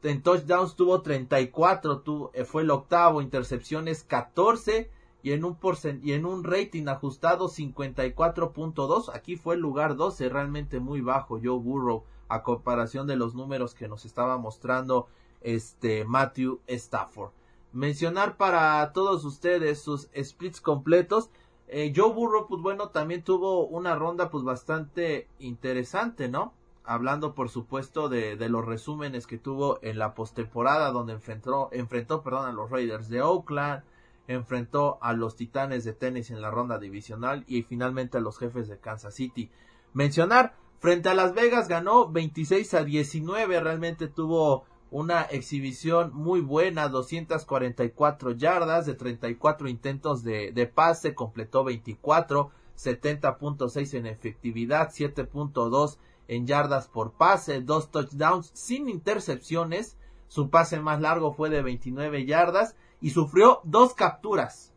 En 0.03 0.23
touchdowns 0.23 0.77
tuvo 0.77 1.03
34, 1.03 2.01
tuvo, 2.01 2.31
eh, 2.33 2.45
fue 2.45 2.63
el 2.63 2.71
octavo, 2.71 3.23
intercepciones 3.23 4.05
14 4.05 4.89
y 5.23 5.33
en 5.33 5.45
un, 5.45 5.59
y 6.03 6.13
en 6.13 6.27
un 6.27 6.45
rating 6.45 6.87
ajustado 6.87 7.49
54.2. 7.49 9.13
Aquí 9.13 9.35
fue 9.37 9.57
el 9.57 9.61
lugar 9.61 9.97
12, 9.97 10.29
realmente 10.29 10.79
muy 10.79 11.01
bajo 11.01 11.41
Joe 11.43 11.59
Burrow 11.59 12.05
a 12.29 12.43
comparación 12.43 13.07
de 13.07 13.17
los 13.17 13.35
números 13.35 13.75
que 13.75 13.89
nos 13.89 14.05
estaba 14.05 14.39
mostrando 14.39 15.09
este 15.41 16.05
Matthew 16.05 16.61
Stafford. 16.67 17.31
Mencionar 17.73 18.37
para 18.37 18.93
todos 18.93 19.25
ustedes 19.25 19.83
sus 19.83 20.09
splits 20.23 20.61
completos. 20.61 21.31
Eh, 21.69 21.93
Joe 21.95 22.13
Burrow, 22.13 22.47
pues 22.49 22.63
bueno, 22.63 22.89
también 22.91 23.23
tuvo 23.23 23.67
una 23.67 23.97
ronda 23.97 24.31
pues 24.31 24.45
bastante 24.45 25.29
interesante, 25.39 26.29
¿no? 26.29 26.55
Hablando 26.85 27.35
por 27.35 27.49
supuesto 27.49 28.09
de, 28.09 28.37
los 28.49 28.65
resúmenes 28.65 29.27
que 29.27 29.39
tuvo 29.39 29.81
en 29.83 29.99
la 29.99 30.15
postemporada 30.15 30.93
donde 30.93 31.15
enfrentó, 31.15 31.69
enfrentó 31.73 32.23
perdón, 32.23 32.47
a 32.47 32.53
los 32.53 32.71
Raiders 32.71 33.09
de 33.09 33.23
Oakland, 33.23 33.83
enfrentó 34.29 34.99
a 35.01 35.13
los 35.13 35.37
Titanes 35.37 35.85
de 35.85 35.93
Tennessee 35.93 36.35
en 36.35 36.43
la 36.43 36.51
ronda 36.51 36.79
divisional 36.79 37.45
y 37.49 37.63
finalmente 37.63 38.19
a 38.19 38.21
los 38.21 38.39
jefes 38.39 38.69
de 38.69 38.79
Kansas 38.79 39.15
City. 39.15 39.51
Mencionar, 39.93 40.55
frente 40.79 41.09
a 41.09 41.15
Las 41.15 41.35
Vegas 41.35 41.69
ganó 41.69 42.09
26 42.09 42.75
a 42.75 42.85
19, 42.85 43.61
realmente 43.61 44.09
tuvo 44.09 44.65
una 44.91 45.23
exhibición 45.23 46.13
muy 46.15 46.41
buena, 46.41 46.89
244 46.89 48.33
yardas 48.33 48.87
de 48.87 48.95
34 48.95 49.69
intentos 49.69 50.23
de, 50.23 50.53
de 50.53 50.67
pase, 50.67 51.15
completó 51.15 51.65
24, 51.65 52.51
70.6 52.77 53.95
en 53.95 54.07
efectividad, 54.07 54.91
7.2 54.91 55.99
en 56.29 56.47
yardas 56.47 56.89
por 56.89 57.13
pase, 57.13 57.61
dos 57.61 57.91
touchdowns 57.91 58.51
sin 58.55 58.89
intercepciones, 58.89 59.97
su 60.29 60.51
pase 60.51 60.81
más 60.81 61.01
largo 61.01 61.33
fue 61.33 61.51
de 61.51 61.63
29 61.63 62.27
yardas 62.27 62.77
y 63.01 63.11
sufrió 63.11 63.61
dos 63.65 63.95
capturas. 63.95 64.73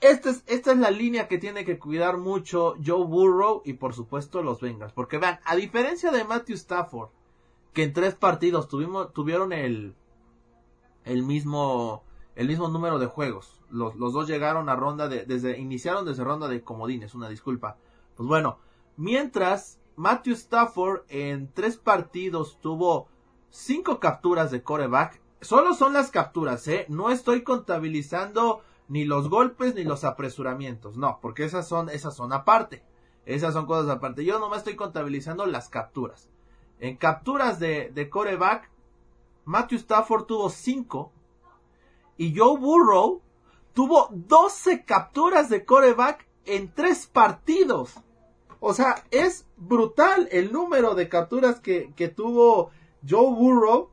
Esta 0.00 0.30
es, 0.30 0.42
esta 0.46 0.72
es 0.72 0.78
la 0.78 0.90
línea 0.90 1.26
que 1.26 1.38
tiene 1.38 1.64
que 1.64 1.78
cuidar 1.78 2.18
mucho 2.18 2.74
Joe 2.84 3.04
Burrow 3.04 3.62
y 3.64 3.74
por 3.74 3.94
supuesto 3.94 4.42
los 4.42 4.60
Bengals. 4.60 4.92
Porque 4.92 5.18
vean, 5.18 5.40
a 5.44 5.56
diferencia 5.56 6.10
de 6.10 6.24
Matthew 6.24 6.56
Stafford, 6.56 7.10
que 7.76 7.82
en 7.82 7.92
tres 7.92 8.14
partidos 8.14 8.68
tuvimos, 8.68 9.12
tuvieron 9.12 9.52
el, 9.52 9.94
el 11.04 11.22
mismo, 11.22 12.04
el 12.34 12.48
mismo 12.48 12.68
número 12.68 12.98
de 12.98 13.04
juegos. 13.04 13.60
Los, 13.68 13.96
los 13.96 14.14
dos 14.14 14.26
llegaron 14.26 14.70
a 14.70 14.76
ronda 14.76 15.08
de, 15.08 15.26
desde, 15.26 15.58
iniciaron 15.58 16.06
desde 16.06 16.24
ronda 16.24 16.48
de 16.48 16.64
comodines, 16.64 17.14
una 17.14 17.28
disculpa. 17.28 17.76
Pues 18.16 18.26
bueno, 18.26 18.60
mientras 18.96 19.78
Matthew 19.94 20.32
Stafford 20.32 21.02
en 21.10 21.52
tres 21.52 21.76
partidos 21.76 22.58
tuvo 22.62 23.08
cinco 23.50 24.00
capturas 24.00 24.50
de 24.50 24.62
coreback, 24.62 25.20
solo 25.42 25.74
son 25.74 25.92
las 25.92 26.10
capturas, 26.10 26.66
¿eh? 26.68 26.86
No 26.88 27.10
estoy 27.10 27.42
contabilizando 27.42 28.62
ni 28.88 29.04
los 29.04 29.28
golpes 29.28 29.74
ni 29.74 29.84
los 29.84 30.02
apresuramientos, 30.02 30.96
no, 30.96 31.18
porque 31.20 31.44
esas 31.44 31.68
son, 31.68 31.90
esas 31.90 32.16
son 32.16 32.32
aparte. 32.32 32.82
Esas 33.26 33.52
son 33.52 33.66
cosas 33.66 33.90
aparte. 33.90 34.24
Yo 34.24 34.38
no 34.38 34.48
me 34.48 34.56
estoy 34.56 34.76
contabilizando 34.76 35.44
las 35.44 35.68
capturas. 35.68 36.30
En 36.80 36.96
capturas 36.96 37.58
de, 37.58 37.90
de 37.94 38.10
coreback, 38.10 38.70
Matthew 39.44 39.78
Stafford 39.78 40.24
tuvo 40.24 40.50
5 40.50 41.12
y 42.18 42.36
Joe 42.36 42.58
Burrow 42.58 43.22
tuvo 43.72 44.08
12 44.10 44.84
capturas 44.84 45.48
de 45.48 45.64
coreback 45.64 46.26
en 46.44 46.72
3 46.72 47.06
partidos. 47.08 47.94
O 48.60 48.74
sea, 48.74 49.04
es 49.10 49.46
brutal 49.56 50.28
el 50.32 50.52
número 50.52 50.94
de 50.94 51.08
capturas 51.08 51.60
que, 51.60 51.92
que 51.94 52.08
tuvo 52.08 52.70
Joe 53.08 53.30
Burrow 53.34 53.90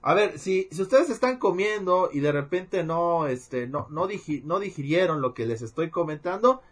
a 0.00 0.14
ver, 0.14 0.38
si, 0.38 0.68
si 0.70 0.80
ustedes 0.82 1.10
están 1.10 1.38
comiendo 1.38 2.10
y 2.12 2.20
de 2.20 2.32
repente 2.32 2.84
no, 2.84 3.26
este, 3.26 3.66
no, 3.66 3.88
no, 3.90 4.08
no 4.44 4.58
digirieron 4.60 5.20
lo 5.20 5.34
que 5.34 5.44
les 5.44 5.60
estoy 5.60 5.90
comentando, 5.90 6.62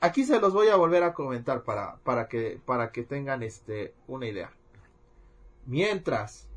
aquí 0.00 0.24
se 0.24 0.40
los 0.40 0.52
voy 0.52 0.68
a 0.68 0.76
volver 0.76 1.02
a 1.02 1.14
comentar 1.14 1.62
para, 1.62 1.96
para 2.04 2.28
que, 2.28 2.60
para 2.64 2.92
que 2.92 3.02
tengan 3.02 3.42
este, 3.42 3.94
una 4.06 4.26
idea. 4.26 4.52
Mientras, 5.66 6.48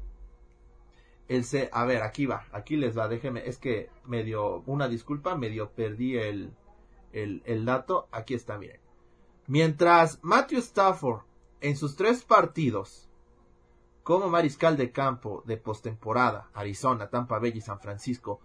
el 1.28 1.44
se, 1.44 1.70
a 1.72 1.86
ver, 1.86 2.04
aquí 2.04 2.26
va, 2.26 2.46
aquí 2.52 2.76
les 2.76 2.98
va, 2.98 3.08
déjenme, 3.08 3.48
es 3.48 3.58
que 3.58 3.90
medio, 4.06 4.64
una 4.66 4.88
disculpa, 4.88 5.36
medio 5.36 5.72
perdí 5.72 6.18
el, 6.18 6.54
el, 7.12 7.42
el 7.46 7.66
dato, 7.66 8.08
aquí 8.12 8.34
está, 8.34 8.58
miren. 8.58 8.80
Mientras 9.48 10.20
Matthew 10.22 10.60
Stafford 10.60 11.22
en 11.62 11.76
sus 11.76 11.96
tres 11.96 12.24
partidos 12.24 13.10
como 14.04 14.30
mariscal 14.30 14.78
de 14.78 14.92
campo 14.92 15.44
de 15.46 15.58
postemporada, 15.58 16.50
Arizona, 16.54 17.10
Tampa 17.10 17.40
Bay 17.40 17.52
y 17.56 17.62
San 17.62 17.80
Francisco, 17.80 18.40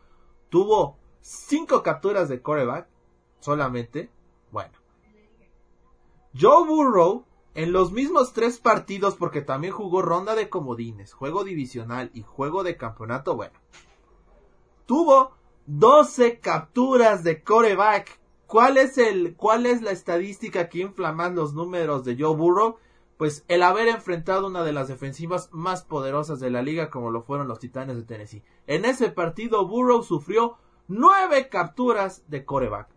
tuvo 0.49 0.99
cinco 1.21 1.83
capturas 1.83 2.29
de 2.29 2.43
coreback 2.43 2.89
solamente, 3.41 4.11
bueno. 4.51 4.73
Joe 6.39 6.67
Burrow, 6.67 7.25
en 7.55 7.73
los 7.73 7.93
mismos 7.93 8.33
tres 8.33 8.59
partidos, 8.59 9.15
porque 9.17 9.43
también 9.43 9.73
jugó 9.73 10.03
ronda 10.03 10.35
de 10.35 10.49
comodines, 10.49 11.13
juego 11.13 11.45
divisional 11.45 12.11
y 12.13 12.23
juego 12.23 12.63
de 12.63 12.77
campeonato, 12.77 13.37
bueno, 13.37 13.59
tuvo 14.87 15.33
12 15.67 16.41
capturas 16.41 17.25
de 17.25 17.43
coreback. 17.43 18.21
¿Cuál 18.47 18.77
es 18.77 18.99
el, 18.99 19.35
cuál 19.35 19.67
es 19.67 19.83
la 19.83 19.91
estadística 19.91 20.69
que 20.69 20.81
infla 20.81 21.13
los 21.31 21.55
números 21.55 22.05
de 22.05 22.17
Joe 22.19 22.37
Burrow? 22.37 22.77
pues 23.17 23.45
el 23.49 23.63
haber 23.63 23.89
enfrentado 23.89 24.47
una 24.47 24.63
de 24.63 24.73
las 24.73 24.89
defensivas 24.89 25.49
más 25.53 25.83
poderosas 25.83 26.39
de 26.41 26.51
la 26.51 26.63
liga 26.63 26.91
como 26.91 27.11
lo 27.11 27.23
fueron 27.23 27.49
los 27.49 27.59
Titanes 27.59 27.97
de 27.97 28.03
Tennessee. 28.03 28.43
En 28.67 28.85
ese 28.85 29.11
partido 29.11 29.67
Burrow 29.67 30.03
sufrió 30.03 30.59
nueve 30.87 31.49
capturas 31.49 32.25
de 32.29 32.45
coreback. 32.45 32.89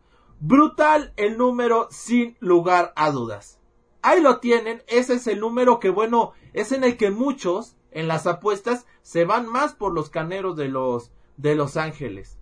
Brutal 0.42 1.14
el 1.18 1.38
número 1.38 1.88
sin 1.92 2.38
lugar 2.40 2.94
a 2.96 3.12
dudas. 3.12 3.60
Ahí 4.02 4.22
lo 4.22 4.40
tienen, 4.40 4.84
ese 4.88 5.16
es 5.16 5.28
el 5.28 5.42
número 5.42 5.80
que 5.80 5.90
bueno, 5.90 6.32
es 6.54 6.72
en 6.72 6.86
el 6.86 6.96
que 6.96 7.12
muchos 7.12 7.76
en 7.92 8.08
las 8.08 8.26
apuestas 8.26 8.86
se 9.02 9.26
van 9.26 9.48
más 9.48 9.74
por 9.74 9.94
los 9.94 10.10
caneros 10.10 10.56
de 10.56 10.70
los 10.70 11.12
de 11.36 11.56
Los 11.56 11.78
Ángeles. 11.78 12.38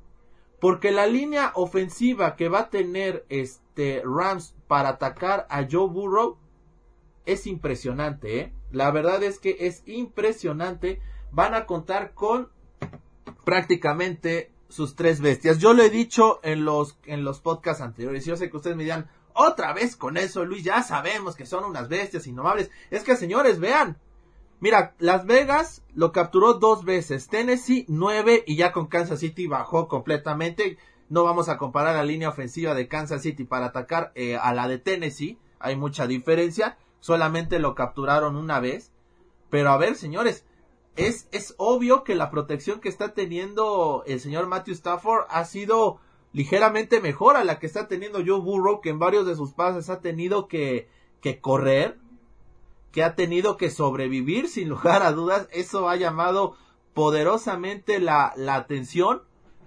Porque 0.59 0.91
la 0.91 1.07
línea 1.07 1.51
ofensiva 1.55 2.35
que 2.35 2.49
va 2.49 2.59
a 2.59 2.69
tener 2.69 3.25
este 3.29 4.01
Rams 4.03 4.55
para 4.67 4.89
atacar 4.89 5.47
a 5.49 5.67
Joe 5.69 5.87
Burrow 5.87 6.37
es 7.25 7.45
impresionante, 7.45 8.39
¿eh? 8.39 8.53
La 8.71 8.91
verdad 8.91 9.23
es 9.23 9.39
que 9.39 9.57
es 9.61 9.83
impresionante. 9.85 10.99
Van 11.31 11.53
a 11.53 11.65
contar 11.65 12.13
con 12.13 12.49
prácticamente 13.43 14.51
sus 14.69 14.95
tres 14.95 15.21
bestias. 15.21 15.59
Yo 15.59 15.73
lo 15.73 15.83
he 15.83 15.89
dicho 15.89 16.39
en 16.43 16.65
los, 16.65 16.97
en 17.05 17.23
los 17.23 17.39
podcasts 17.39 17.81
anteriores. 17.81 18.25
Yo 18.25 18.35
sé 18.35 18.49
que 18.49 18.57
ustedes 18.57 18.75
me 18.75 18.83
dirán, 18.83 19.09
otra 19.33 19.73
vez 19.73 19.95
con 19.95 20.17
eso, 20.17 20.45
Luis, 20.45 20.63
ya 20.63 20.83
sabemos 20.83 21.35
que 21.35 21.45
son 21.45 21.63
unas 21.63 21.89
bestias 21.89 22.27
innovables. 22.27 22.71
Es 22.89 23.03
que, 23.03 23.15
señores, 23.15 23.59
vean. 23.59 23.97
Mira, 24.59 24.95
Las 24.97 25.25
Vegas 25.25 25.83
lo 25.93 26.11
capturó 26.11 26.55
dos 26.55 26.83
veces. 26.83 27.27
Tennessee, 27.27 27.85
nueve, 27.87 28.43
y 28.47 28.55
ya 28.55 28.71
con 28.71 28.87
Kansas 28.87 29.19
City 29.19 29.47
bajó 29.47 29.87
completamente. 29.87 30.77
No 31.09 31.23
vamos 31.23 31.47
a 31.47 31.57
comparar 31.57 31.95
la 31.95 32.03
línea 32.03 32.29
ofensiva 32.29 32.73
de 32.73 32.87
Kansas 32.87 33.21
City 33.21 33.43
para 33.43 33.67
atacar 33.67 34.11
eh, 34.15 34.35
a 34.35 34.53
la 34.53 34.67
de 34.67 34.79
Tennessee. 34.79 35.37
Hay 35.59 35.75
mucha 35.75 36.07
diferencia 36.07 36.77
solamente 36.99 37.59
lo 37.59 37.75
capturaron 37.75 38.35
una 38.35 38.59
vez. 38.59 38.91
Pero 39.49 39.69
a 39.69 39.77
ver, 39.77 39.95
señores, 39.95 40.45
es, 40.97 41.27
es 41.31 41.55
obvio 41.57 42.03
que 42.03 42.15
la 42.15 42.29
protección 42.29 42.81
que 42.81 42.89
está 42.89 43.13
teniendo 43.13 44.03
el 44.07 44.19
señor 44.19 44.47
Matthew 44.47 44.73
Stafford 44.73 45.25
ha 45.29 45.45
sido 45.45 45.99
ligeramente 46.33 46.99
mejor 46.99 47.37
a 47.37 47.43
la 47.43 47.59
que 47.59 47.67
está 47.67 47.87
teniendo 47.87 48.19
Joe 48.25 48.39
Burrow, 48.39 48.81
que 48.81 48.89
en 48.89 48.99
varios 48.99 49.25
de 49.25 49.35
sus 49.35 49.53
pases 49.53 49.89
ha 49.89 50.01
tenido 50.01 50.47
que, 50.47 50.89
que 51.21 51.39
correr, 51.39 51.97
que 52.91 53.03
ha 53.03 53.15
tenido 53.15 53.57
que 53.57 53.69
sobrevivir 53.69 54.47
sin 54.49 54.69
lugar 54.69 55.03
a 55.03 55.11
dudas. 55.11 55.47
Eso 55.51 55.87
ha 55.87 55.95
llamado 55.95 56.55
poderosamente 56.93 57.99
la, 57.99 58.33
la 58.35 58.55
atención. 58.55 59.21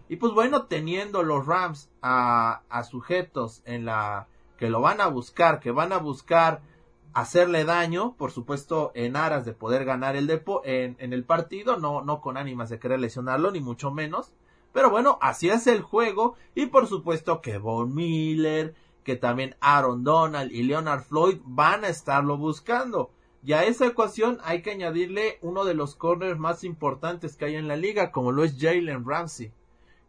Y 0.08 0.16
pues 0.16 0.32
bueno, 0.32 0.64
teniendo 0.64 1.22
los 1.22 1.46
Rams 1.46 1.90
a, 2.02 2.62
a 2.68 2.82
sujetos 2.82 3.62
en 3.64 3.84
la 3.84 4.26
que 4.58 4.68
lo 4.68 4.80
van 4.80 5.00
a 5.00 5.06
buscar, 5.06 5.60
que 5.60 5.70
van 5.70 5.92
a 5.92 5.98
buscar 5.98 6.62
hacerle 7.12 7.64
daño, 7.64 8.14
por 8.16 8.30
supuesto, 8.30 8.92
en 8.94 9.16
aras 9.16 9.44
de 9.44 9.52
poder 9.52 9.84
ganar 9.84 10.16
el 10.16 10.26
depo 10.26 10.62
en, 10.64 10.96
el 10.98 11.24
partido, 11.24 11.76
no, 11.76 12.02
no 12.02 12.20
con 12.20 12.36
ánimas 12.36 12.68
de 12.70 12.78
querer 12.78 13.00
lesionarlo, 13.00 13.50
ni 13.50 13.60
mucho 13.60 13.90
menos. 13.90 14.32
Pero 14.72 14.90
bueno, 14.90 15.18
así 15.20 15.48
es 15.48 15.66
el 15.66 15.82
juego. 15.82 16.36
Y 16.54 16.66
por 16.66 16.86
supuesto 16.86 17.40
que 17.40 17.58
Von 17.58 17.94
Miller, 17.94 18.74
que 19.04 19.16
también 19.16 19.56
Aaron 19.60 20.04
Donald 20.04 20.52
y 20.52 20.62
Leonard 20.62 21.02
Floyd 21.02 21.38
van 21.44 21.84
a 21.84 21.88
estarlo 21.88 22.36
buscando. 22.36 23.10
Y 23.42 23.54
a 23.54 23.64
esa 23.64 23.86
ecuación 23.86 24.38
hay 24.44 24.62
que 24.62 24.72
añadirle 24.72 25.38
uno 25.40 25.64
de 25.64 25.74
los 25.74 25.96
corners 25.96 26.38
más 26.38 26.62
importantes 26.62 27.36
que 27.36 27.46
hay 27.46 27.56
en 27.56 27.68
la 27.68 27.76
liga, 27.76 28.12
como 28.12 28.32
lo 28.32 28.44
es 28.44 28.56
Jalen 28.58 29.06
Ramsey, 29.06 29.52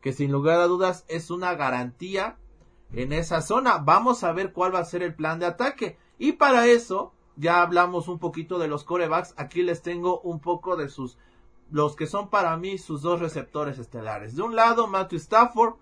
que 0.01 0.11
sin 0.11 0.31
lugar 0.31 0.59
a 0.59 0.67
dudas 0.67 1.05
es 1.07 1.31
una 1.31 1.55
garantía 1.55 2.37
en 2.91 3.13
esa 3.13 3.41
zona. 3.41 3.77
Vamos 3.77 4.23
a 4.23 4.33
ver 4.33 4.51
cuál 4.51 4.75
va 4.75 4.79
a 4.79 4.85
ser 4.85 5.01
el 5.01 5.15
plan 5.15 5.39
de 5.39 5.45
ataque. 5.45 5.97
Y 6.21 6.33
para 6.33 6.67
eso, 6.67 7.13
ya 7.35 7.63
hablamos 7.63 8.07
un 8.07 8.19
poquito 8.19 8.59
de 8.59 8.67
los 8.67 8.83
corebacks. 8.83 9.33
Aquí 9.37 9.63
les 9.63 9.81
tengo 9.81 10.21
un 10.21 10.39
poco 10.39 10.75
de 10.75 10.87
sus, 10.87 11.17
los 11.71 11.95
que 11.95 12.05
son 12.05 12.29
para 12.29 12.55
mí 12.57 12.77
sus 12.77 13.01
dos 13.01 13.19
receptores 13.19 13.79
estelares. 13.79 14.35
De 14.35 14.43
un 14.43 14.55
lado, 14.55 14.85
Matthew 14.85 15.17
Stafford 15.17 15.77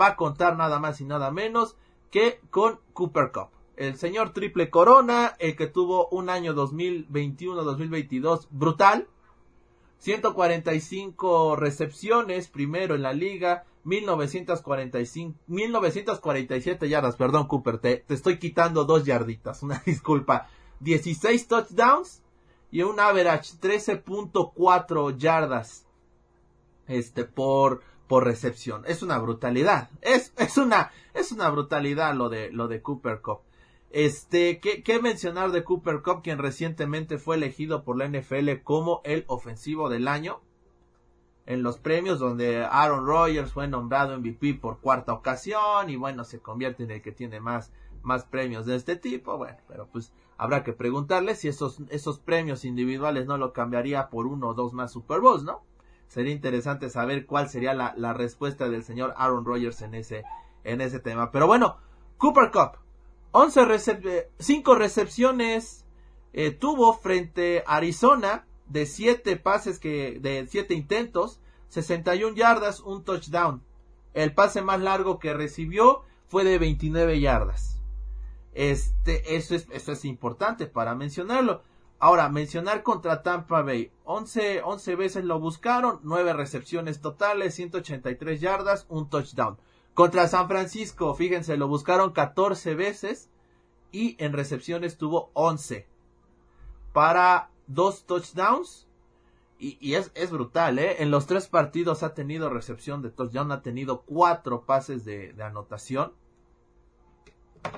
va 0.00 0.06
a 0.06 0.16
contar 0.16 0.56
nada 0.56 0.78
más 0.78 1.02
y 1.02 1.04
nada 1.04 1.30
menos 1.30 1.76
que 2.10 2.40
con 2.48 2.80
Cooper 2.94 3.32
Cup. 3.32 3.48
El 3.76 3.98
señor 3.98 4.32
triple 4.32 4.70
corona, 4.70 5.36
el 5.38 5.56
que 5.56 5.66
tuvo 5.66 6.08
un 6.08 6.30
año 6.30 6.54
2021-2022 6.54 8.46
brutal. 8.48 9.08
145 9.98 11.54
recepciones, 11.56 12.48
primero 12.48 12.94
en 12.94 13.02
la 13.02 13.12
liga, 13.12 13.66
1945, 13.84 15.38
1947 15.46 16.88
yardas, 16.88 17.16
perdón 17.16 17.46
Cooper, 17.46 17.78
te, 17.78 17.96
te 17.96 18.14
estoy 18.14 18.38
quitando 18.38 18.84
dos 18.84 19.04
yarditas, 19.04 19.62
una 19.62 19.82
disculpa. 19.86 20.48
16 20.80 21.46
touchdowns 21.46 22.22
y 22.70 22.82
un 22.82 22.98
average 22.98 23.54
13.4 23.60 25.16
yardas 25.16 25.86
este 26.88 27.24
por 27.24 27.82
por 28.08 28.24
recepción. 28.24 28.82
Es 28.86 29.02
una 29.02 29.18
brutalidad. 29.18 29.88
Es, 30.02 30.34
es 30.36 30.58
una 30.58 30.90
es 31.14 31.32
una 31.32 31.48
brutalidad 31.48 32.14
lo 32.14 32.28
de 32.28 32.50
lo 32.50 32.68
de 32.68 32.82
Cooper 32.82 33.20
Cup. 33.20 33.40
Este, 33.90 34.58
¿qué, 34.58 34.82
¿qué, 34.82 35.00
mencionar 35.00 35.50
de 35.52 35.64
Cooper 35.64 36.00
Cup, 36.02 36.22
quien 36.22 36.38
recientemente 36.38 37.18
fue 37.18 37.36
elegido 37.36 37.84
por 37.84 37.98
la 37.98 38.08
NFL 38.08 38.62
como 38.64 39.02
el 39.04 39.24
ofensivo 39.28 39.90
del 39.90 40.08
año? 40.08 40.40
En 41.46 41.62
los 41.62 41.78
premios 41.78 42.18
donde 42.18 42.64
Aaron 42.64 43.04
Rodgers 43.04 43.52
fue 43.52 43.66
nombrado 43.66 44.16
MVP 44.18 44.54
por 44.54 44.78
cuarta 44.78 45.12
ocasión 45.12 45.90
y 45.90 45.96
bueno, 45.96 46.24
se 46.24 46.40
convierte 46.40 46.84
en 46.84 46.92
el 46.92 47.02
que 47.02 47.12
tiene 47.12 47.40
más, 47.40 47.72
más 48.02 48.24
premios 48.24 48.66
de 48.66 48.76
este 48.76 48.96
tipo. 48.96 49.36
Bueno, 49.36 49.58
pero 49.66 49.86
pues 49.86 50.12
habrá 50.36 50.62
que 50.62 50.72
preguntarle 50.72 51.34
si 51.34 51.48
esos, 51.48 51.80
esos 51.90 52.18
premios 52.18 52.64
individuales 52.64 53.26
no 53.26 53.38
lo 53.38 53.52
cambiaría 53.52 54.08
por 54.08 54.26
uno 54.26 54.50
o 54.50 54.54
dos 54.54 54.72
más 54.72 54.92
Super 54.92 55.20
Bowls, 55.20 55.42
¿no? 55.42 55.62
Sería 56.06 56.32
interesante 56.32 56.90
saber 56.90 57.26
cuál 57.26 57.48
sería 57.48 57.74
la, 57.74 57.94
la 57.96 58.12
respuesta 58.12 58.68
del 58.68 58.84
señor 58.84 59.14
Aaron 59.16 59.44
Rodgers 59.44 59.82
en 59.82 59.94
ese, 59.94 60.24
en 60.62 60.80
ese 60.80 61.00
tema. 61.00 61.32
Pero 61.32 61.46
bueno, 61.46 61.78
Cooper 62.18 62.50
Cup 62.50 62.82
11 63.32 64.28
5 64.38 64.74
recepciones 64.74 65.86
eh, 66.34 66.50
tuvo 66.50 66.92
frente 66.92 67.64
a 67.66 67.76
Arizona 67.76 68.46
de 68.66 68.86
7 68.86 69.36
pases 69.36 69.78
que 69.78 70.18
de 70.20 70.46
7 70.46 70.74
intentos, 70.74 71.40
61 71.68 72.36
yardas, 72.36 72.80
un 72.80 73.04
touchdown. 73.04 73.62
El 74.14 74.34
pase 74.34 74.62
más 74.62 74.80
largo 74.80 75.18
que 75.18 75.32
recibió 75.32 76.02
fue 76.28 76.44
de 76.44 76.58
29 76.58 77.20
yardas. 77.20 77.80
Este, 78.54 79.36
eso 79.36 79.54
es, 79.54 79.66
eso 79.70 79.92
es 79.92 80.04
importante 80.04 80.66
para 80.66 80.94
mencionarlo. 80.94 81.62
Ahora, 81.98 82.28
mencionar 82.28 82.82
contra 82.82 83.22
Tampa 83.22 83.62
Bay. 83.62 83.92
11, 84.04 84.62
11 84.62 84.96
veces 84.96 85.24
lo 85.24 85.38
buscaron, 85.38 86.00
9 86.02 86.32
recepciones 86.32 87.00
totales, 87.00 87.54
183 87.54 88.40
yardas, 88.40 88.86
un 88.88 89.08
touchdown. 89.08 89.56
Contra 89.94 90.26
San 90.26 90.48
Francisco, 90.48 91.14
fíjense, 91.14 91.56
lo 91.56 91.68
buscaron 91.68 92.12
14 92.12 92.74
veces 92.74 93.30
y 93.92 94.16
en 94.18 94.32
recepciones 94.32 94.96
tuvo 94.96 95.30
11 95.34 95.86
para 96.92 97.50
dos 97.66 98.04
touchdowns. 98.06 98.86
Y, 99.58 99.94
es, 99.94 100.10
es, 100.16 100.32
brutal, 100.32 100.80
¿eh? 100.80 101.04
En 101.04 101.12
los 101.12 101.26
tres 101.26 101.46
partidos 101.46 102.02
ha 102.02 102.14
tenido 102.14 102.50
recepción 102.50 103.00
de 103.00 103.10
touchdown, 103.10 103.52
ha 103.52 103.62
tenido 103.62 104.00
cuatro 104.00 104.62
pases 104.62 105.04
de, 105.04 105.36
anotación. 105.40 106.12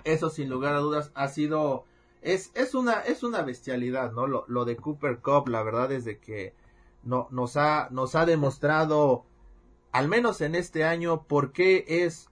Eso 0.05 0.31
sin 0.31 0.49
lugar 0.49 0.75
a 0.75 0.79
dudas 0.79 1.11
ha 1.14 1.29
sido... 1.29 1.85
Es, 2.23 2.53
es, 2.55 2.75
una, 2.75 3.00
es 3.00 3.23
una 3.23 3.43
bestialidad, 3.43 4.12
¿no? 4.12 4.26
Lo, 4.26 4.47
lo 4.49 4.64
de 4.64 4.76
Cooper 4.76 5.19
Cup, 5.19 5.49
la 5.49 5.62
verdad 5.62 5.93
es 5.93 6.07
de 6.07 6.19
que 6.19 6.55
no, 7.03 7.29
nos, 7.31 7.59
ha, 7.59 7.88
nos 7.91 8.14
ha 8.14 8.25
demostrado 8.25 9.26
al 9.93 10.09
menos 10.09 10.41
en 10.41 10.55
este 10.55 10.85
año, 10.85 11.25
porque 11.29 11.85
es 11.87 12.31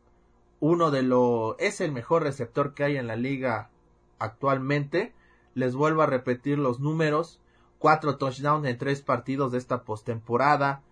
uno 0.58 0.90
de 0.90 1.02
los, 1.02 1.54
es 1.58 1.80
el 1.80 1.92
mejor 1.92 2.22
receptor 2.22 2.74
que 2.74 2.84
hay 2.84 2.96
en 2.96 3.06
la 3.06 3.16
liga 3.16 3.70
actualmente. 4.18 5.12
Les 5.54 5.74
vuelvo 5.74 6.02
a 6.02 6.06
repetir 6.06 6.58
los 6.58 6.80
números. 6.80 7.40
Cuatro 7.78 8.16
touchdowns 8.16 8.66
en 8.66 8.78
tres 8.78 9.02
partidos 9.02 9.52
de 9.52 9.58
esta 9.58 9.82
postemporada. 9.82 10.82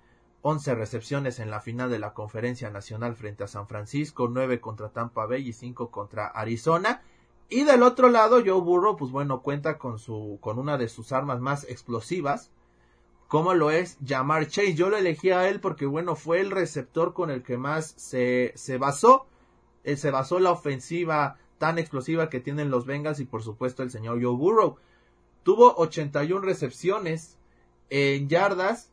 11 0.42 0.74
recepciones 0.74 1.38
en 1.38 1.50
la 1.50 1.60
final 1.60 1.90
de 1.90 1.98
la 1.98 2.14
conferencia 2.14 2.70
nacional 2.70 3.14
frente 3.14 3.44
a 3.44 3.48
San 3.48 3.68
Francisco, 3.68 4.28
9 4.28 4.60
contra 4.60 4.88
Tampa 4.88 5.26
Bay 5.26 5.46
y 5.46 5.52
5 5.52 5.90
contra 5.90 6.26
Arizona. 6.26 7.02
Y 7.48 7.64
del 7.64 7.82
otro 7.82 8.08
lado, 8.08 8.40
Joe 8.44 8.60
Burrow, 8.60 8.96
pues 8.96 9.10
bueno, 9.10 9.42
cuenta 9.42 9.76
con 9.76 9.98
su, 9.98 10.38
con 10.40 10.58
una 10.58 10.78
de 10.78 10.88
sus 10.88 11.12
armas 11.12 11.40
más 11.40 11.64
explosivas, 11.64 12.52
como 13.28 13.54
lo 13.54 13.70
es 13.70 13.98
Jamar 14.06 14.46
Chase. 14.46 14.74
Yo 14.74 14.88
lo 14.88 14.96
elegí 14.96 15.30
a 15.30 15.48
él 15.48 15.60
porque, 15.60 15.84
bueno, 15.84 16.16
fue 16.16 16.40
el 16.40 16.50
receptor 16.50 17.12
con 17.12 17.30
el 17.30 17.42
que 17.42 17.58
más 17.58 17.92
se, 17.96 18.52
se 18.54 18.78
basó. 18.78 19.26
Eh, 19.82 19.96
se 19.96 20.10
basó 20.10 20.40
la 20.40 20.52
ofensiva 20.52 21.38
tan 21.60 21.78
explosiva 21.78 22.28
que 22.30 22.40
tienen 22.40 22.70
los 22.70 22.86
Bengals 22.86 23.20
y, 23.20 23.26
por 23.26 23.42
supuesto, 23.42 23.82
el 23.82 23.90
señor 23.90 24.20
Joe 24.20 24.34
Burrow. 24.34 24.76
Tuvo 25.42 25.74
81 25.76 26.40
recepciones 26.40 27.36
en 27.90 28.28
yardas. 28.28 28.90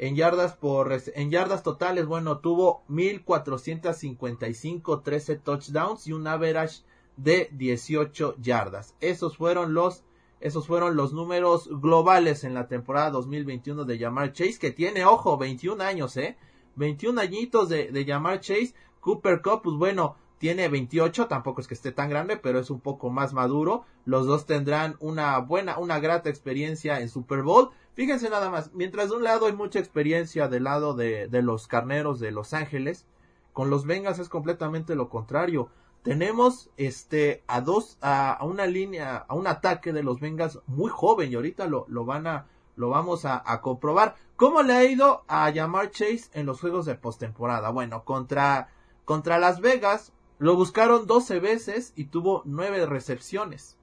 En 0.00 0.16
yardas 0.16 0.54
por 0.54 0.92
en 0.92 1.30
yardas 1.30 1.62
totales, 1.62 2.06
bueno, 2.06 2.38
tuvo 2.38 2.82
1455 2.88 5.00
13 5.00 5.36
touchdowns 5.36 6.06
y 6.06 6.12
un 6.12 6.26
average 6.26 6.82
de 7.16 7.48
18 7.52 8.36
yardas. 8.40 8.94
Esos 9.00 9.36
fueron 9.36 9.74
los 9.74 10.04
esos 10.40 10.66
fueron 10.66 10.96
los 10.96 11.12
números 11.12 11.68
globales 11.80 12.44
en 12.44 12.54
la 12.54 12.68
temporada 12.68 13.10
2021 13.10 13.84
de 13.84 13.98
Yamar 13.98 14.32
Chase, 14.32 14.58
que 14.60 14.70
tiene, 14.70 15.04
ojo, 15.04 15.36
21 15.36 15.82
años, 15.82 16.16
¿eh? 16.16 16.36
21 16.76 17.20
añitos 17.20 17.68
de, 17.68 17.90
de 17.90 18.06
Chase. 18.06 18.72
Cooper 19.00 19.42
Cup, 19.42 19.62
pues 19.62 19.76
bueno, 19.76 20.16
tiene 20.38 20.68
28, 20.68 21.26
tampoco 21.26 21.60
es 21.60 21.68
que 21.68 21.74
esté 21.74 21.92
tan 21.92 22.08
grande, 22.08 22.36
pero 22.36 22.58
es 22.58 22.70
un 22.70 22.80
poco 22.80 23.10
más 23.10 23.32
maduro. 23.32 23.84
Los 24.04 24.26
dos 24.26 24.46
tendrán 24.46 24.96
una 25.00 25.38
buena, 25.38 25.78
una 25.78 25.98
grata 25.98 26.30
experiencia 26.30 27.00
en 27.00 27.08
Super 27.08 27.42
Bowl. 27.42 27.70
Fíjense 27.94 28.30
nada 28.30 28.50
más, 28.50 28.72
mientras 28.72 29.10
de 29.10 29.16
un 29.16 29.24
lado 29.24 29.46
hay 29.46 29.52
mucha 29.52 29.78
experiencia 29.78 30.48
del 30.48 30.64
lado 30.64 30.94
de, 30.94 31.28
de 31.28 31.42
los 31.42 31.66
carneros 31.66 32.20
de 32.20 32.30
Los 32.30 32.54
Ángeles, 32.54 33.06
con 33.52 33.70
los 33.70 33.86
Vengas 33.86 34.18
es 34.18 34.28
completamente 34.28 34.94
lo 34.94 35.08
contrario 35.08 35.68
tenemos 36.02 36.70
este 36.76 37.42
a 37.46 37.60
dos 37.60 37.98
a, 38.00 38.38
una 38.42 38.66
línea 38.66 39.26
a 39.28 39.34
un 39.34 39.46
ataque 39.46 39.92
de 39.92 40.02
los 40.02 40.20
Vengas 40.20 40.60
muy 40.66 40.90
joven 40.90 41.30
y 41.30 41.34
ahorita 41.34 41.66
lo, 41.66 41.84
lo 41.88 42.04
van 42.04 42.26
a 42.26 42.46
lo 42.76 42.90
vamos 42.90 43.24
a, 43.24 43.42
comprobar 43.60 44.14
cómo 44.36 44.62
le 44.62 44.72
ha 44.72 44.84
ido 44.84 45.24
a 45.26 45.50
llamar 45.50 45.90
Chase 45.90 46.30
en 46.32 46.46
los 46.46 46.60
juegos 46.60 46.86
de 46.86 46.94
postemporada 46.94 47.70
bueno 47.70 48.04
contra 48.04 48.68
contra 49.04 49.38
Las 49.38 49.60
Vegas 49.60 50.12
lo 50.38 50.54
buscaron 50.54 51.06
12 51.06 51.40
veces 51.40 51.92
y 51.96 52.04
tuvo 52.04 52.42
9 52.44 52.86
recepciones. 52.86 53.76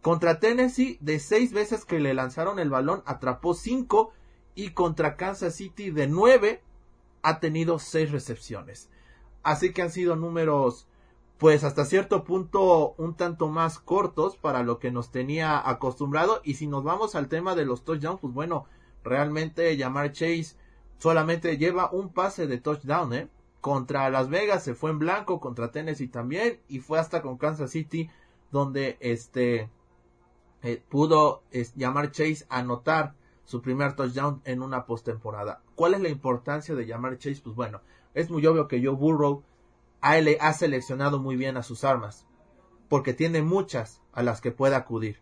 Contra 0.00 0.40
Tennessee 0.40 0.98
de 1.00 1.18
6 1.18 1.52
veces 1.52 1.84
que 1.84 2.00
le 2.00 2.14
lanzaron 2.14 2.58
el 2.58 2.70
balón 2.70 3.02
atrapó 3.06 3.54
5 3.54 4.12
y 4.54 4.70
contra 4.70 5.16
Kansas 5.16 5.56
City 5.56 5.90
de 5.90 6.06
9 6.06 6.62
ha 7.22 7.40
tenido 7.40 7.78
6 7.78 8.10
recepciones. 8.10 8.90
Así 9.42 9.72
que 9.72 9.82
han 9.82 9.90
sido 9.90 10.16
números 10.16 10.86
pues 11.38 11.64
hasta 11.64 11.84
cierto 11.84 12.22
punto 12.22 12.94
un 12.98 13.16
tanto 13.16 13.48
más 13.48 13.80
cortos 13.80 14.36
para 14.36 14.62
lo 14.62 14.78
que 14.78 14.92
nos 14.92 15.10
tenía 15.10 15.68
acostumbrado. 15.68 16.40
Y 16.44 16.54
si 16.54 16.68
nos 16.68 16.84
vamos 16.84 17.16
al 17.16 17.28
tema 17.28 17.56
de 17.56 17.64
los 17.64 17.84
touchdowns 17.84 18.20
pues 18.20 18.32
bueno 18.32 18.66
realmente 19.02 19.76
llamar 19.76 20.12
Chase 20.12 20.54
solamente 20.98 21.58
lleva 21.58 21.90
un 21.90 22.12
pase 22.12 22.46
de 22.46 22.58
touchdown 22.58 23.12
eh 23.14 23.28
contra 23.62 24.10
Las 24.10 24.28
Vegas 24.28 24.64
se 24.64 24.74
fue 24.74 24.90
en 24.90 24.98
blanco 24.98 25.38
contra 25.38 25.70
Tennessee 25.70 26.08
también 26.08 26.60
y 26.68 26.80
fue 26.80 26.98
hasta 26.98 27.22
con 27.22 27.38
Kansas 27.38 27.70
City 27.70 28.10
donde 28.50 28.98
este 29.00 29.70
eh, 30.62 30.82
pudo 30.88 31.44
llamar 31.76 32.10
Chase 32.10 32.44
anotar 32.48 33.14
su 33.44 33.62
primer 33.62 33.94
touchdown 33.94 34.42
en 34.44 34.62
una 34.62 34.84
postemporada. 34.84 35.62
¿Cuál 35.76 35.94
es 35.94 36.00
la 36.00 36.08
importancia 36.08 36.74
de 36.74 36.86
llamar 36.86 37.18
Chase? 37.18 37.40
Pues 37.42 37.54
bueno, 37.54 37.82
es 38.14 38.30
muy 38.30 38.44
obvio 38.46 38.66
que 38.66 38.84
Joe 38.84 38.96
Burrow 38.96 39.44
ha 40.00 40.52
seleccionado 40.52 41.20
muy 41.20 41.36
bien 41.36 41.56
a 41.56 41.62
sus 41.62 41.84
armas, 41.84 42.26
porque 42.88 43.14
tiene 43.14 43.42
muchas 43.42 44.02
a 44.12 44.24
las 44.24 44.40
que 44.40 44.50
puede 44.50 44.74
acudir. 44.74 45.20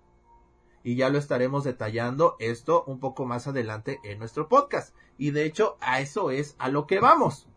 Y 0.83 0.96
ya 0.96 1.11
lo 1.11 1.18
estaremos 1.18 1.64
detallando 1.64 2.37
esto 2.38 2.85
un 2.87 3.00
poco 3.00 3.26
más 3.26 3.46
adelante 3.46 4.00
en 4.03 4.18
nuestro 4.18 4.48
podcast. 4.48 4.96
Y 5.18 5.33
de 5.33 5.44
hecho, 5.44 5.76
a 5.83 6.00
eso 6.00 6.31
es 6.31 6.57
a 6.59 6.70
lo 6.70 6.87
que 6.87 7.00
vamos. 7.00 7.49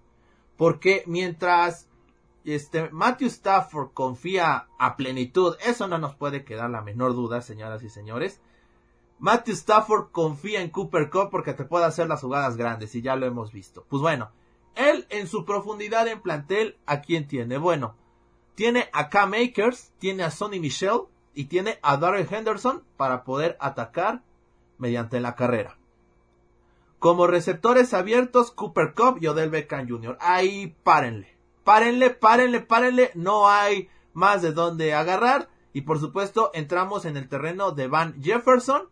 Porque 0.58 1.04
mientras 1.08 1.88
este 2.46 2.90
Matthew 2.92 3.28
Stafford 3.28 3.92
confía 3.94 4.68
a 4.78 4.96
plenitud, 4.98 5.56
eso 5.66 5.88
no 5.88 5.98
nos 5.98 6.16
puede 6.16 6.44
quedar 6.44 6.70
la 6.70 6.82
menor 6.82 7.14
duda, 7.14 7.42
señoras 7.42 7.84
y 7.84 7.90
señores. 7.90 8.42
Matthew 9.20 9.54
Stafford 9.54 10.12
confía 10.12 10.62
en 10.62 10.70
Cooper 10.70 11.10
Cup 11.10 11.30
porque 11.32 11.54
te 11.54 11.64
puede 11.64 11.86
hacer 11.86 12.08
las 12.08 12.22
jugadas 12.22 12.58
grandes 12.58 12.94
y 12.96 13.02
ya 13.02 13.16
lo 13.16 13.26
hemos 13.26 13.54
visto. 13.54 13.86
Pues 13.88 14.02
bueno, 14.02 14.32
él 14.76 15.06
en 15.10 15.28
su 15.28 15.46
profundidad 15.46 16.08
en 16.08 16.22
plantel, 16.22 16.78
¿a 16.86 17.02
quién 17.02 17.28
tiene? 17.28 17.58
Bueno, 17.58 17.96
tiene 18.56 18.90
a 18.92 19.10
Cam 19.10 19.32
Makers, 19.32 19.94
tiene 20.00 20.24
a 20.24 20.32
Sonny 20.32 20.60
Michel 20.60 21.04
y 21.34 21.46
tiene 21.46 21.80
a 21.82 21.98
Darrell 21.98 22.28
Henderson 22.30 22.84
para 22.98 23.24
poder 23.24 23.58
atacar 23.60 24.24
mediante 24.78 25.20
la 25.20 25.36
carrera. 25.36 25.78
Como 27.04 27.28
receptores 27.28 27.94
abiertos, 27.94 28.52
Cooper 28.52 28.94
Cup 28.94 29.18
y 29.20 29.28
Odell 29.28 29.50
Beckham 29.50 29.90
Jr. 29.90 30.18
Ahí 30.22 30.74
párenle. 30.86 31.36
Párenle, 31.66 32.12
párenle, 32.12 32.62
párenle. 32.62 33.12
No 33.14 33.50
hay 33.50 33.90
más 34.14 34.42
de 34.42 34.54
dónde 34.54 34.94
agarrar. 34.94 35.50
Y 35.74 35.82
por 35.82 36.00
supuesto, 36.00 36.52
entramos 36.54 37.04
en 37.04 37.18
el 37.18 37.28
terreno 37.28 37.72
de 37.72 37.90
Van 37.90 38.24
Jefferson. 38.24 38.88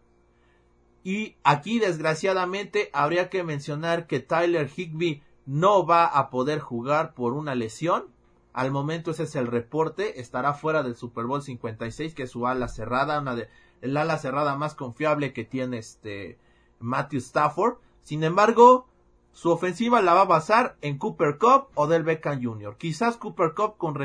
Y 1.06 1.38
aquí, 1.46 1.80
desgraciadamente, 1.80 2.90
habría 2.92 3.30
que 3.30 3.46
mencionar 3.46 4.08
que 4.08 4.20
Tyler 4.20 4.70
Higby 4.76 5.24
no 5.46 5.86
va 5.86 6.06
a 6.06 6.30
poder 6.30 6.60
jugar 6.60 7.14
por 7.14 7.32
una 7.32 7.56
lesión. 7.56 8.08
Al 8.52 8.72
momento 8.72 9.12
ese 9.12 9.24
es 9.24 9.38
el 9.38 9.48
reporte. 9.48 10.20
Estará 10.20 10.54
fuera 10.54 10.84
del 10.84 10.98
Super 10.98 11.28
Bowl 11.28 11.42
56, 11.42 12.14
que 12.14 12.24
es 12.24 12.32
su 12.32 12.46
ala 12.46 12.68
cerrada, 12.68 13.22
una 13.22 13.36
de 13.36 13.48
el 13.80 13.96
ala 13.96 14.18
cerrada 14.18 14.58
más 14.58 14.76
confiable 14.76 15.32
que 15.32 15.46
tiene 15.46 15.78
este 15.78 16.38
Matthew 16.80 17.20
Stafford. 17.20 17.78
Sin 18.04 18.24
embargo, 18.24 18.88
su 19.32 19.52
ofensiva 19.52 20.02
la 20.02 20.14
va 20.14 20.22
a 20.22 20.26
basar 20.26 20.78
en 20.82 20.98
Cooper 20.98 21.38
Cup 21.38 21.68
o 21.76 21.88
Del 21.88 22.04
Beckham 22.04 22.44
Jr. 22.44 22.78
Quizás 22.78 23.18
Cooper 23.18 23.54
Cup 23.54 23.78
con, 23.78 23.98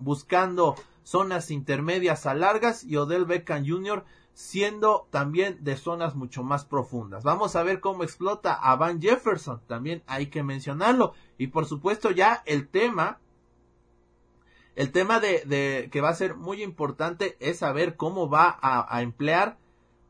buscando 0.00 0.76
zonas 1.02 1.50
intermedias 1.50 2.26
a 2.26 2.34
largas 2.34 2.84
y 2.84 2.96
Odell 2.96 3.26
Beckham 3.26 3.64
Jr. 3.66 4.04
siendo 4.34 5.06
también 5.10 5.62
de 5.62 5.76
zonas 5.76 6.14
mucho 6.14 6.42
más 6.42 6.64
profundas. 6.64 7.22
Vamos 7.22 7.56
a 7.56 7.62
ver 7.62 7.80
cómo 7.80 8.02
explota 8.02 8.54
a 8.54 8.76
Van 8.76 9.00
Jefferson, 9.00 9.60
también 9.66 10.02
hay 10.06 10.26
que 10.26 10.42
mencionarlo. 10.42 11.14
Y 11.38 11.48
por 11.48 11.66
supuesto 11.66 12.10
ya 12.10 12.42
el 12.44 12.68
tema 12.68 13.20
el 14.76 14.92
tema 14.92 15.20
de, 15.20 15.88
que 15.90 16.00
va 16.02 16.10
a 16.10 16.14
ser 16.14 16.34
muy 16.34 16.62
importante 16.62 17.36
es 17.40 17.58
saber 17.60 17.96
cómo 17.96 18.28
va 18.28 18.58
a, 18.60 19.00
emplear 19.00 19.56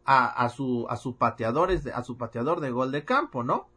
a, 0.07 0.49
su 0.49 0.87
a 0.89 0.97
su 0.97 1.17
pateador 1.17 1.71
a 1.93 2.03
su 2.05 2.17
pateador 2.17 2.61
de 2.61 2.71
gol 2.71 2.93
de 2.93 3.05
campo, 3.05 3.43
¿no? 3.43 3.69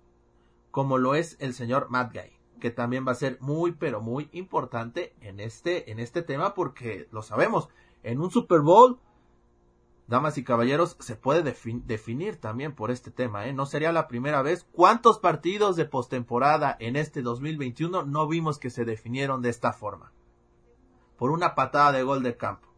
Como 0.72 0.98
lo 0.98 1.16
es 1.16 1.38
el 1.40 1.54
señor 1.54 1.90
Matt 1.90 2.16
que 2.60 2.72
también 2.72 3.08
va 3.08 3.14
a 3.14 3.16
ser 3.16 3.38
muy 3.40 3.72
pero 3.72 4.02
muy 4.02 4.30
importante 4.32 5.16
en 5.22 5.40
este 5.40 5.92
en 5.92 6.00
este 6.00 6.22
tema 6.22 6.54
porque 6.54 7.08
lo 7.12 7.24
sabemos, 7.24 7.70
en 8.04 8.22
un 8.22 8.32
Super 8.32 8.62
Bowl 8.62 9.00
damas 10.08 10.38
y 10.38 10.44
caballeros, 10.44 10.98
se 11.00 11.16
puede 11.16 11.44
definir 11.44 12.38
también 12.38 12.74
por 12.74 12.90
este 12.90 13.12
tema, 13.12 13.46
¿eh? 13.46 13.54
No 13.54 13.68
sería 13.68 13.92
la 13.92 14.08
primera 14.08 14.42
vez. 14.42 14.66
¿Cuántos 14.72 15.20
partidos 15.20 15.76
de 15.76 15.86
postemporada 15.86 16.76
en 16.80 16.96
este 16.96 17.22
2021 17.22 18.06
no 18.06 18.28
vimos 18.28 18.58
que 18.58 18.72
se 18.72 18.86
definieron 18.86 19.44
de 19.44 19.50
esta 19.50 19.72
forma? 19.72 20.12
por 21.20 21.32
una 21.32 21.54
patada 21.54 21.92
de 21.92 22.02
gol 22.02 22.24
de 22.24 22.38
campo. 22.38 22.70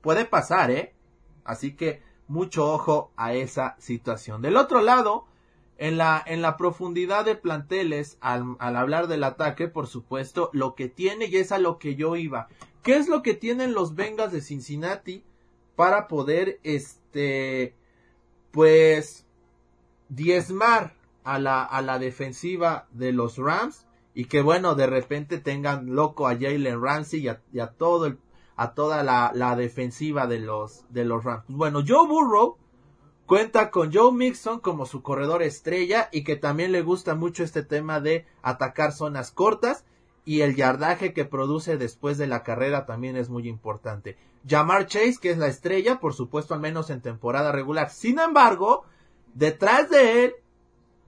Puede 0.00 0.24
pasar, 0.24 0.70
¿eh? 0.70 0.94
Así 1.44 1.74
que 1.74 2.04
mucho 2.30 2.72
ojo 2.72 3.10
a 3.16 3.34
esa 3.34 3.74
situación. 3.78 4.40
Del 4.40 4.56
otro 4.56 4.80
lado, 4.80 5.26
en 5.78 5.98
la, 5.98 6.22
en 6.24 6.42
la 6.42 6.56
profundidad 6.56 7.24
de 7.24 7.34
planteles, 7.34 8.18
al, 8.20 8.56
al, 8.60 8.76
hablar 8.76 9.08
del 9.08 9.24
ataque, 9.24 9.66
por 9.66 9.88
supuesto, 9.88 10.48
lo 10.52 10.74
que 10.74 10.88
tiene, 10.88 11.26
y 11.26 11.36
es 11.36 11.50
a 11.52 11.58
lo 11.58 11.78
que 11.78 11.96
yo 11.96 12.16
iba. 12.16 12.48
¿Qué 12.82 12.96
es 12.96 13.08
lo 13.08 13.22
que 13.22 13.34
tienen 13.34 13.74
los 13.74 13.94
Bengals 13.96 14.32
de 14.32 14.40
Cincinnati 14.40 15.24
para 15.74 16.06
poder, 16.06 16.60
este, 16.62 17.74
pues, 18.52 19.26
diezmar 20.08 20.94
a 21.24 21.38
la, 21.38 21.64
a 21.64 21.82
la 21.82 21.98
defensiva 21.98 22.86
de 22.92 23.12
los 23.12 23.38
Rams? 23.38 23.86
y 24.14 24.24
que 24.24 24.42
bueno, 24.42 24.74
de 24.74 24.86
repente 24.86 25.38
tengan 25.38 25.94
loco 25.94 26.26
a 26.26 26.34
Jalen 26.34 26.82
Ramsey 26.82 27.28
y 27.52 27.58
a, 27.58 27.66
todo 27.68 28.06
el, 28.06 28.18
a 28.60 28.74
toda 28.74 29.02
la, 29.02 29.56
defensiva 29.56 30.26
de 30.26 30.38
los, 30.38 30.84
de 30.90 31.06
los 31.06 31.24
Rams. 31.24 31.44
Bueno, 31.48 31.82
Joe 31.86 32.06
Burrow 32.06 32.58
cuenta 33.24 33.70
con 33.70 33.90
Joe 33.90 34.12
Mixon 34.12 34.60
como 34.60 34.84
su 34.84 35.00
corredor 35.02 35.42
estrella 35.42 36.10
y 36.12 36.24
que 36.24 36.36
también 36.36 36.70
le 36.70 36.82
gusta 36.82 37.14
mucho 37.14 37.42
este 37.42 37.62
tema 37.62 38.00
de 38.00 38.26
atacar 38.42 38.92
zonas 38.92 39.30
cortas 39.30 39.86
y 40.26 40.42
el 40.42 40.56
yardaje 40.56 41.14
que 41.14 41.24
produce 41.24 41.78
después 41.78 42.18
de 42.18 42.26
la 42.26 42.42
carrera 42.42 42.84
también 42.84 43.16
es 43.16 43.30
muy 43.30 43.48
importante. 43.48 44.18
Jamar 44.46 44.84
Chase, 44.84 45.16
que 45.18 45.30
es 45.30 45.38
la 45.38 45.46
estrella, 45.46 45.98
por 45.98 46.12
supuesto, 46.12 46.52
al 46.52 46.60
menos 46.60 46.90
en 46.90 47.00
temporada 47.00 47.52
regular. 47.52 47.88
Sin 47.88 48.18
embargo, 48.18 48.84
detrás 49.32 49.88
de 49.88 50.24
él 50.26 50.34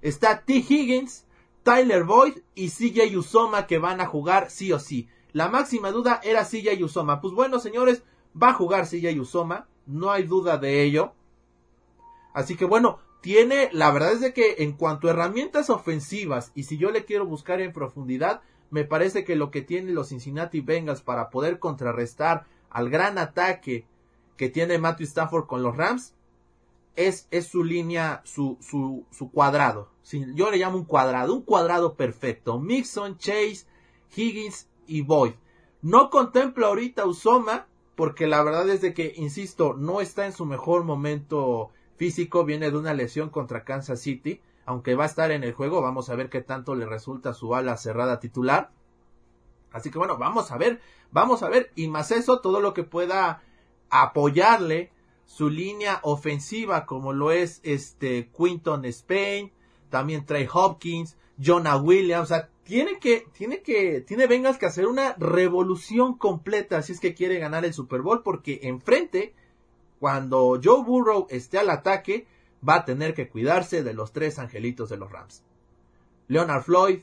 está 0.01 0.41
T. 0.41 0.55
Higgins, 0.55 1.27
Tyler 1.65 2.05
Boyd 2.05 2.39
y 2.55 2.71
CJ 2.71 3.15
Usoma 3.15 3.67
que 3.67 3.77
van 3.77 4.01
a 4.01 4.07
jugar 4.07 4.51
sí 4.51 4.73
o 4.73 4.79
sí. 4.79 5.11
La 5.33 5.49
máxima 5.49 5.91
duda 5.91 6.21
era 6.23 6.45
CJ 6.45 6.83
Usoma. 6.83 7.21
Pues 7.21 7.35
bueno, 7.35 7.59
señores, 7.59 8.03
va 8.41 8.51
a 8.51 8.55
jugar 8.55 8.87
CJ 8.87 9.19
Usoma, 9.21 9.67
no 9.87 10.11
hay 10.11 10.25
duda 10.25 10.59
de 10.59 10.83
ello. 10.83 11.13
Así 12.35 12.57
que 12.57 12.65
bueno, 12.65 12.99
tiene, 13.21 13.69
la 13.73 13.91
verdad 13.91 14.13
es 14.13 14.21
de 14.21 14.33
que 14.33 14.57
en 14.59 14.73
cuanto 14.73 15.07
a 15.07 15.13
herramientas 15.13 15.71
ofensivas 15.71 16.51
y 16.55 16.65
si 16.65 16.77
yo 16.77 16.91
le 16.91 17.05
quiero 17.05 17.27
buscar 17.27 17.61
en 17.61 17.73
profundidad, 17.73 18.43
me 18.71 18.85
parece 18.85 19.25
que 19.25 19.37
lo 19.37 19.51
que 19.51 19.63
tienen 19.63 19.95
los 19.95 20.09
Cincinnati 20.09 20.61
Bengals 20.61 21.03
para 21.03 21.31
poder 21.31 21.59
contrarrestar 21.59 22.47
al 22.71 22.89
gran 22.89 23.19
ataque 23.19 23.87
que 24.37 24.49
tiene 24.49 24.79
Matthew 24.79 25.07
Stafford 25.07 25.47
con 25.47 25.63
los 25.63 25.77
Rams 25.77 26.15
es, 26.97 27.29
es 27.31 27.47
su 27.47 27.65
línea, 27.65 28.23
su, 28.25 28.59
su, 28.61 29.05
su 29.11 29.31
cuadrado. 29.31 29.91
Yo 30.35 30.51
le 30.51 30.57
llamo 30.57 30.79
un 30.79 30.85
cuadrado, 30.85 31.35
un 31.35 31.43
cuadrado 31.43 31.95
perfecto. 31.95 32.59
Mixon, 32.59 33.19
Chase, 33.19 33.67
Higgins 34.17 34.69
y 34.87 35.03
Boyd. 35.03 35.33
No 35.81 36.11
contemplo 36.11 36.67
ahorita 36.67 37.07
Usoma, 37.07 37.67
porque 37.97 38.27
la 38.27 38.43
verdad 38.43 38.69
es 38.69 38.81
de 38.81 38.95
que, 38.95 39.13
insisto, 39.17 39.75
no 39.75 40.01
está 40.01 40.27
en 40.27 40.33
su 40.33 40.47
mejor 40.47 40.85
momento 40.85 41.71
físico, 41.97 42.45
viene 42.45 42.71
de 42.71 42.77
una 42.77 42.95
lesión 42.95 43.31
contra 43.31 43.65
Kansas 43.65 44.01
City, 44.01 44.41
aunque 44.65 44.95
va 44.95 45.05
a 45.05 45.09
estar 45.09 45.31
en 45.31 45.45
el 45.45 45.53
juego, 45.53 45.83
vamos 45.83 46.09
a 46.09 46.15
ver 46.15 46.31
qué 46.31 46.41
tanto 46.41 46.75
le 46.75 46.87
resulta 46.87 47.35
su 47.35 47.55
ala 47.55 47.77
cerrada 47.77 48.21
titular. 48.21 48.71
Así 49.73 49.91
que 49.91 49.99
bueno, 49.99 50.19
vamos 50.19 50.51
a 50.53 50.59
ver, 50.59 50.81
vamos 51.11 51.43
a 51.43 51.49
ver, 51.49 51.73
y 51.75 51.89
más 51.89 52.11
eso, 52.11 52.41
todo 52.41 52.61
lo 52.61 52.75
que 52.75 52.85
pueda 52.85 53.43
apoyarle 53.91 54.91
su 55.27 55.49
línea 55.49 56.01
ofensiva, 56.03 56.87
como 56.87 57.13
lo 57.13 57.31
es 57.31 57.61
este 57.63 58.31
Quinton 58.37 58.85
Spain, 58.87 59.53
también 59.89 60.27
Trey 60.27 60.49
Hopkins, 60.53 61.17
Jonah 61.39 61.77
Williams, 61.77 62.31
o 62.31 62.35
sea, 62.35 62.49
tiene 62.65 62.99
que, 62.99 63.27
tiene 63.33 63.63
que, 63.63 64.01
tiene 64.01 64.27
Bengals 64.27 64.59
que 64.59 64.67
hacer 64.67 64.87
una 64.87 65.15
revolución 65.15 66.17
completa 66.17 66.83
si 66.83 66.93
es 66.93 67.01
que 67.01 67.15
quiere 67.15 67.39
ganar 67.39 67.65
el 67.65 67.75
Super 67.75 68.03
Bowl, 68.03 68.23
porque 68.23 68.61
enfrente, 68.63 69.35
cuando 69.99 70.61
Joe 70.63 70.85
Burrow 70.85 71.27
esté 71.31 71.59
al 71.59 71.71
ataque, 71.71 72.27
va 72.67 72.77
a 72.77 72.85
tener 72.85 73.15
que 73.15 73.29
cuidarse 73.29 73.83
de 73.83 73.95
los 73.95 74.13
tres 74.13 74.39
angelitos 74.39 74.89
de 74.89 74.97
los 74.97 75.11
Rams. 75.11 75.45
Leonard 76.29 76.63
Floyd, 76.63 77.01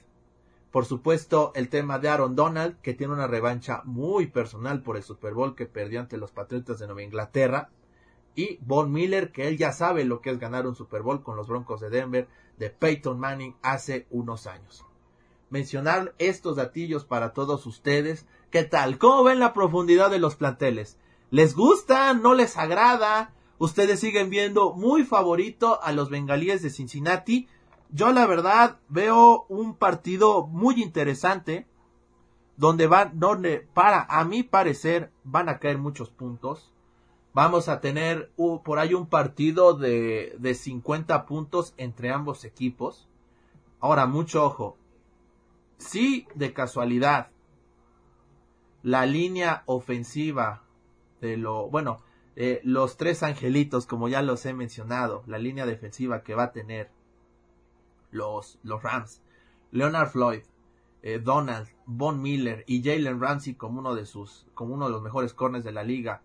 por 0.71 0.85
supuesto, 0.85 1.51
el 1.55 1.69
tema 1.69 1.99
de 1.99 2.09
Aaron 2.09 2.35
Donald, 2.35 2.79
que 2.81 2.93
tiene 2.93 3.13
una 3.13 3.27
revancha 3.27 3.81
muy 3.85 4.27
personal 4.27 4.81
por 4.81 4.97
el 4.97 5.03
Super 5.03 5.33
Bowl 5.33 5.55
que 5.55 5.65
perdió 5.65 5.99
ante 5.99 6.17
los 6.17 6.31
Patriotas 6.31 6.79
de 6.79 6.85
Nueva 6.85 7.03
Inglaterra 7.03 7.69
y 8.35 8.59
Von 8.61 8.91
Miller, 8.91 9.31
que 9.31 9.47
él 9.47 9.57
ya 9.57 9.71
sabe 9.71 10.05
lo 10.05 10.21
que 10.21 10.29
es 10.29 10.39
ganar 10.39 10.67
un 10.67 10.75
Super 10.75 11.01
Bowl 11.01 11.23
con 11.23 11.35
los 11.35 11.47
Broncos 11.47 11.81
de 11.81 11.89
Denver 11.89 12.27
de 12.59 12.69
Peyton 12.69 13.19
Manning 13.19 13.55
hace 13.63 14.05
unos 14.11 14.45
años. 14.45 14.85
Mencionar 15.49 16.13
estos 16.19 16.57
datillos 16.57 17.05
para 17.05 17.33
todos 17.33 17.65
ustedes. 17.65 18.27
¿Qué 18.51 18.63
tal? 18.63 18.99
¿Cómo 18.99 19.23
ven 19.23 19.39
la 19.39 19.53
profundidad 19.53 20.11
de 20.11 20.19
los 20.19 20.35
planteles? 20.35 20.97
¿Les 21.31 21.55
gusta? 21.55 22.13
¿No 22.13 22.35
les 22.35 22.57
agrada? 22.57 23.33
Ustedes 23.57 23.99
siguen 23.99 24.29
viendo 24.29 24.73
muy 24.73 25.03
favorito 25.03 25.81
a 25.81 25.91
los 25.91 26.09
bengalíes 26.09 26.61
de 26.61 26.69
Cincinnati. 26.69 27.47
Yo 27.89 28.11
la 28.11 28.27
verdad 28.27 28.77
veo 28.89 29.45
un 29.49 29.75
partido 29.75 30.45
muy 30.45 30.81
interesante 30.81 31.67
donde 32.57 32.87
van, 32.87 33.19
donde 33.19 33.67
para 33.73 34.03
a 34.03 34.23
mi 34.25 34.43
parecer 34.43 35.11
van 35.23 35.49
a 35.49 35.59
caer 35.59 35.77
muchos 35.77 36.09
puntos 36.09 36.73
Vamos 37.33 37.69
a 37.69 37.79
tener 37.79 38.31
por 38.35 38.79
ahí 38.79 38.93
un 38.93 39.07
partido 39.07 39.73
de, 39.73 40.35
de 40.39 40.53
50 40.55 41.25
puntos 41.25 41.73
entre 41.77 42.11
ambos 42.11 42.43
equipos. 42.43 43.07
Ahora, 43.79 44.07
mucho 44.07 44.43
ojo. 44.43 44.77
Si 45.77 46.27
de 46.35 46.53
casualidad 46.53 47.29
la 48.83 49.05
línea 49.05 49.63
ofensiva 49.65 50.63
de 51.21 51.37
lo, 51.37 51.69
bueno, 51.69 52.01
eh, 52.35 52.61
los 52.63 52.97
tres 52.97 53.23
angelitos, 53.23 53.85
como 53.85 54.07
ya 54.07 54.21
los 54.21 54.45
he 54.45 54.53
mencionado, 54.53 55.23
la 55.27 55.37
línea 55.37 55.65
defensiva 55.65 56.23
que 56.23 56.35
va 56.35 56.43
a 56.43 56.51
tener 56.51 56.89
los, 58.11 58.59
los 58.63 58.81
Rams, 58.81 59.21
Leonard 59.71 60.09
Floyd, 60.09 60.41
eh, 61.01 61.19
Donald, 61.19 61.67
Von 61.85 62.21
Miller 62.21 62.63
y 62.67 62.83
Jalen 62.83 63.19
Ramsey 63.19 63.55
como 63.55 63.79
uno 63.79 63.95
de 63.95 64.05
sus, 64.05 64.47
como 64.53 64.73
uno 64.73 64.85
de 64.85 64.91
los 64.91 65.01
mejores 65.01 65.33
corners 65.33 65.65
de 65.65 65.71
la 65.71 65.83
liga, 65.83 66.21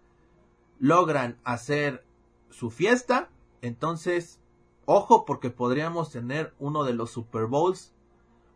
logran 0.78 1.38
hacer 1.44 2.04
su 2.50 2.70
fiesta, 2.70 3.30
entonces, 3.62 4.40
ojo 4.84 5.24
porque 5.24 5.50
podríamos 5.50 6.10
tener 6.10 6.54
uno 6.58 6.84
de 6.84 6.92
los 6.92 7.10
Super 7.10 7.46
Bowls 7.46 7.94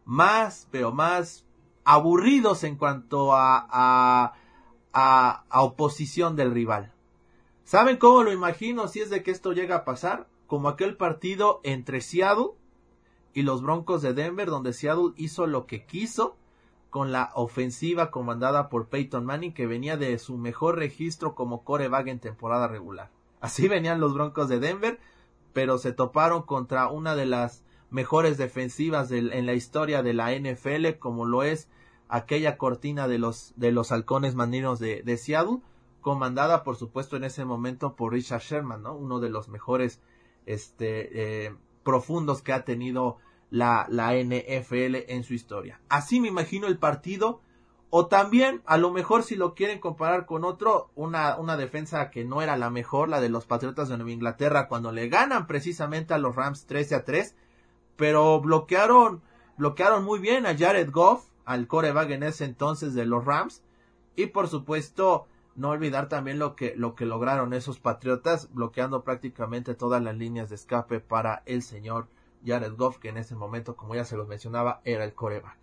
más, 0.04 0.68
pero 0.70 0.92
más 0.92 1.46
aburridos 1.85 2.64
en 2.64 2.76
cuanto 2.76 3.33
a, 3.33 3.66
a, 3.70 4.35
a, 4.92 5.44
a 5.48 5.62
oposición 5.62 6.37
del 6.37 6.52
rival. 6.52 6.92
¿Saben 7.64 7.96
cómo 7.96 8.22
lo 8.22 8.33
imagino 8.33 8.88
si 8.88 9.00
es 9.00 9.11
de 9.11 9.22
que 9.22 9.31
esto 9.31 9.52
llega 9.52 9.76
a 9.76 9.85
pasar? 9.85 10.28
Como 10.46 10.68
aquel 10.68 10.96
partido 10.96 11.61
entre 11.62 12.00
Seattle 12.00 12.52
y 13.35 13.42
los 13.42 13.62
Broncos 13.62 14.02
de 14.02 14.14
Denver, 14.14 14.48
donde 14.48 14.72
Seattle 14.72 15.12
hizo 15.16 15.46
lo 15.46 15.66
que 15.66 15.85
quiso 15.85 16.37
con 16.90 17.12
la 17.12 17.31
ofensiva 17.35 18.11
comandada 18.11 18.68
por 18.68 18.88
Peyton 18.88 19.24
Manning 19.24 19.53
que 19.53 19.66
venía 19.66 19.96
de 19.96 20.18
su 20.18 20.38
mejor 20.38 20.77
registro 20.77 21.35
como 21.35 21.64
coreback 21.64 22.09
en 22.09 22.20
temporada 22.20 22.68
regular. 22.68 23.11
Así 23.40 23.68
venían 23.68 24.01
los 24.01 24.14
Broncos 24.14 24.48
de 24.48 24.59
Denver, 24.59 24.98
pero 25.53 25.79
se 25.79 25.92
toparon 25.92 26.42
contra 26.42 26.88
una 26.88 27.14
de 27.14 27.27
las 27.27 27.64
mejores 27.90 28.37
defensivas 28.37 29.11
en 29.11 29.46
la 29.46 29.55
historia 29.55 30.03
de 30.03 30.12
la 30.12 30.35
NFL, 30.35 30.98
como 30.98 31.24
lo 31.24 31.42
es 31.42 31.68
aquella 32.09 32.57
cortina 32.57 33.09
de 33.09 33.18
los, 33.18 33.53
de 33.57 33.72
los 33.72 33.92
halcones 33.92 34.35
marinos 34.35 34.79
de, 34.79 35.16
Seattle, 35.16 35.59
comandada 36.01 36.64
por 36.64 36.77
supuesto 36.77 37.16
en 37.16 37.24
ese 37.24 37.44
momento 37.44 37.96
por 37.96 38.12
Richard 38.12 38.42
Sherman, 38.42 38.83
¿no? 38.83 38.94
Uno 38.94 39.20
de 39.20 39.31
los 39.31 39.48
mejores 39.48 40.01
este, 40.46 41.46
eh, 41.46 41.55
profundos 41.83 42.42
que 42.42 42.53
ha 42.53 42.64
tenido 42.64 43.18
la, 43.50 43.87
la 43.88 44.14
NFL 44.14 44.96
en 45.08 45.24
su 45.24 45.34
historia. 45.34 45.80
Así 45.88 46.20
me 46.20 46.28
imagino 46.28 46.66
el 46.66 46.78
partido. 46.78 47.40
O 47.90 48.06
también, 48.06 48.61
a 48.66 48.76
lo 48.76 48.90
mejor 48.90 49.22
si 49.22 49.34
lo 49.34 49.54
quieren 49.54 49.78
comparar 49.78 50.26
con 50.26 50.44
otro, 50.44 50.90
una, 50.94 51.38
una 51.38 51.56
defensa 51.56 52.11
que 52.11 52.22
no 52.22 52.42
era 52.42 52.58
la 52.58 52.68
mejor, 52.68 53.08
la 53.08 53.20
de 53.22 53.30
los 53.30 53.46
Patriotas 53.46 53.88
de 53.88 53.96
Nueva 53.96 54.12
Inglaterra, 54.12 54.68
cuando 54.68 54.92
le 54.92 55.08
ganan 55.08 55.46
precisamente 55.46 56.12
a 56.12 56.18
los 56.18 56.37
Rams 56.37 56.66
13 56.66 56.96
a 56.96 57.04
3, 57.04 57.34
pero 57.96 58.42
bloquearon, 58.42 59.22
bloquearon 59.56 60.04
muy 60.04 60.18
bien 60.18 60.44
a 60.44 60.54
Jared 60.54 60.90
Goff, 60.90 61.24
al 61.46 61.66
coreback 61.66 62.11
en 62.11 62.24
ese 62.24 62.44
entonces 62.44 62.92
de 62.92 63.06
los 63.06 63.24
Rams, 63.24 63.62
y 64.16 64.26
por 64.26 64.48
supuesto, 64.48 65.26
no 65.56 65.70
olvidar 65.70 66.11
también 66.11 66.38
lo 66.38 66.56
que, 66.56 66.74
lo 66.76 66.94
que 66.94 67.06
lograron 67.06 67.54
esos 67.54 67.80
Patriotas, 67.80 68.52
bloqueando 68.52 69.02
prácticamente 69.02 69.74
todas 69.74 70.02
las 70.02 70.14
líneas 70.14 70.50
de 70.50 70.56
escape 70.56 71.00
para 71.00 71.42
el 71.46 71.62
señor 71.62 72.06
Jared 72.44 72.74
Goff, 72.77 72.98
que 72.98 73.09
en 73.09 73.18
ese 73.18 73.35
momento, 73.35 73.77
como 73.77 73.94
ya 73.94 74.05
se 74.05 74.16
los 74.16 74.29
mencionaba, 74.29 74.81
era 74.85 75.05
el 75.05 75.14
coreback. 75.14 75.59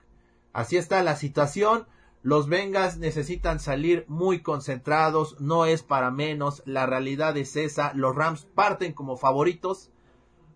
Así 0.53 0.77
está 0.77 1.03
la 1.03 1.15
situación. 1.15 1.87
Los 2.21 2.47
Vengas 2.47 2.97
necesitan 2.97 3.59
salir 3.59 4.05
muy 4.07 4.41
concentrados, 4.41 5.39
no 5.39 5.65
es 5.65 5.83
para 5.83 6.09
menos, 6.09 6.63
la 6.65 6.87
realidad 6.87 7.37
es 7.37 7.55
esa, 7.55 7.93
los 7.93 8.15
Rams 8.15 8.45
parten 8.45 8.93
como 8.93 9.15
favoritos 9.15 9.91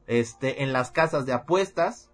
este, 0.07 0.63
en 0.63 0.73
las 0.73 0.89
casas 0.89 1.27
de 1.27 1.33
apuestas, 1.33 2.08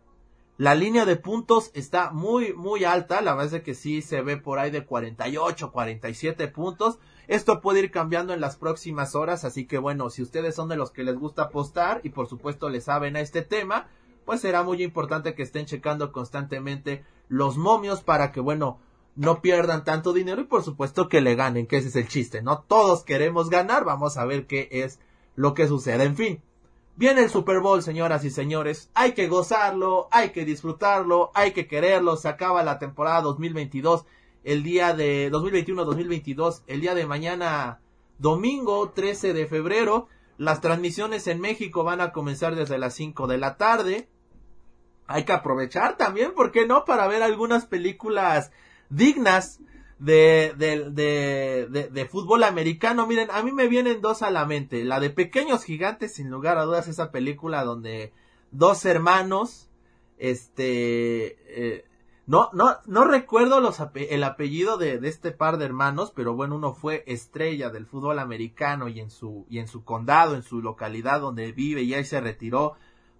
la 0.57 0.73
línea 0.73 1.05
de 1.05 1.17
puntos 1.17 1.69
está 1.73 2.11
muy, 2.11 2.53
muy 2.53 2.85
alta, 2.85 3.21
la 3.21 3.35
verdad 3.35 3.55
es 3.55 3.63
que 3.63 3.75
sí 3.75 4.01
se 4.01 4.21
ve 4.21 4.37
por 4.37 4.57
ahí 4.57 4.71
de 4.71 4.85
48, 4.85 5.71
47 5.71 6.47
puntos, 6.47 6.97
esto 7.27 7.59
puede 7.59 7.79
ir 7.79 7.91
cambiando 7.91 8.33
en 8.33 8.39
las 8.39 8.55
próximas 8.55 9.15
horas, 9.15 9.43
así 9.43 9.65
que 9.65 9.77
bueno, 9.77 10.09
si 10.09 10.21
ustedes 10.21 10.55
son 10.55 10.69
de 10.69 10.77
los 10.77 10.91
que 10.91 11.03
les 11.03 11.17
gusta 11.17 11.43
apostar 11.43 11.99
y 12.03 12.09
por 12.09 12.27
supuesto 12.27 12.69
le 12.69 12.79
saben 12.79 13.17
a 13.17 13.19
este 13.19 13.41
tema, 13.41 13.87
pues 14.23 14.41
será 14.41 14.63
muy 14.63 14.81
importante 14.81 15.35
que 15.35 15.43
estén 15.43 15.65
checando 15.65 16.11
constantemente 16.11 17.03
los 17.27 17.57
momios 17.57 18.01
para 18.01 18.31
que 18.31 18.39
bueno, 18.39 18.79
no 19.15 19.41
pierdan 19.41 19.83
tanto 19.83 20.13
dinero 20.13 20.41
y 20.41 20.45
por 20.45 20.63
supuesto 20.63 21.09
que 21.09 21.21
le 21.21 21.35
ganen, 21.35 21.67
que 21.67 21.77
ese 21.77 21.89
es 21.89 21.95
el 21.95 22.07
chiste, 22.07 22.41
¿no? 22.41 22.59
Todos 22.59 23.03
queremos 23.03 23.49
ganar, 23.49 23.83
vamos 23.83 24.17
a 24.17 24.25
ver 24.25 24.45
qué 24.45 24.69
es 24.71 24.99
lo 25.35 25.53
que 25.53 25.67
sucede. 25.67 26.03
En 26.03 26.15
fin, 26.15 26.41
viene 26.95 27.23
el 27.23 27.29
Super 27.29 27.59
Bowl, 27.59 27.81
señoras 27.81 28.23
y 28.23 28.29
señores, 28.29 28.89
hay 28.93 29.13
que 29.13 29.27
gozarlo, 29.27 30.07
hay 30.11 30.29
que 30.29 30.45
disfrutarlo, 30.45 31.31
hay 31.33 31.51
que 31.51 31.67
quererlo, 31.67 32.17
se 32.17 32.29
acaba 32.29 32.63
la 32.63 32.79
temporada 32.79 33.21
2022 33.21 34.05
el 34.45 34.61
día 34.61 34.93
de 34.93 35.31
2021-2022, 35.31 36.61
el 36.67 36.79
día 36.79 36.93
de 36.93 37.07
mañana, 37.07 37.79
domingo 38.19 38.91
13 38.91 39.33
de 39.33 39.47
febrero. 39.47 40.07
Las 40.37 40.61
transmisiones 40.61 41.27
en 41.27 41.41
México 41.41 41.83
van 41.83 41.99
a 41.99 42.11
comenzar 42.11 42.55
desde 42.55 42.77
las 42.77 42.93
5 42.93 43.25
de 43.25 43.37
la 43.39 43.57
tarde. 43.57 44.07
Hay 45.07 45.23
que 45.23 45.33
aprovechar 45.33 45.97
también, 45.97 46.33
¿por 46.33 46.51
qué 46.51 46.67
no? 46.67 46.85
Para 46.85 47.07
ver 47.07 47.23
algunas 47.23 47.65
películas 47.65 48.51
dignas 48.89 49.59
de, 49.99 50.53
de, 50.57 50.89
de, 51.69 51.89
de, 51.89 52.05
fútbol 52.05 52.43
americano. 52.43 53.07
Miren, 53.07 53.29
a 53.31 53.41
mí 53.43 53.51
me 53.51 53.67
vienen 53.67 54.01
dos 54.01 54.21
a 54.21 54.31
la 54.31 54.45
mente. 54.45 54.83
La 54.83 54.99
de 54.99 55.09
Pequeños 55.09 55.63
Gigantes, 55.63 56.13
sin 56.13 56.29
lugar 56.29 56.57
a 56.57 56.63
dudas, 56.63 56.87
esa 56.87 57.11
película 57.11 57.63
donde 57.63 58.11
dos 58.51 58.85
hermanos, 58.85 59.69
este, 60.17 61.37
eh, 61.47 61.85
no, 62.27 62.49
no, 62.53 62.77
no 62.85 63.05
recuerdo 63.05 63.61
los 63.61 63.77
el 63.93 64.23
apellido 64.23 64.77
de, 64.77 64.99
de, 64.99 65.07
este 65.07 65.31
par 65.31 65.57
de 65.57 65.65
hermanos, 65.65 66.11
pero 66.15 66.33
bueno, 66.33 66.55
uno 66.55 66.73
fue 66.73 67.03
estrella 67.07 67.69
del 67.69 67.85
fútbol 67.85 68.19
americano 68.19 68.87
y 68.87 68.99
en 68.99 69.11
su, 69.11 69.45
y 69.49 69.59
en 69.59 69.67
su 69.67 69.83
condado, 69.83 70.35
en 70.35 70.43
su 70.43 70.61
localidad 70.61 71.21
donde 71.21 71.51
vive 71.51 71.83
y 71.83 71.93
ahí 71.93 72.03
se 72.03 72.19
retiró. 72.19 72.73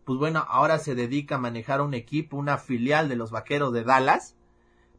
Pues 0.05 0.19
bueno, 0.19 0.45
ahora 0.47 0.77
se 0.79 0.93
dedica 0.93 1.35
a 1.35 1.39
manejar 1.39 1.81
un 1.81 1.93
equipo, 1.93 2.38
una 2.38 2.57
filial 2.57 3.09
de 3.09 3.15
los 3.15 3.31
vaqueros 3.31 3.73
de 3.73 3.83
Dallas. 3.83 4.35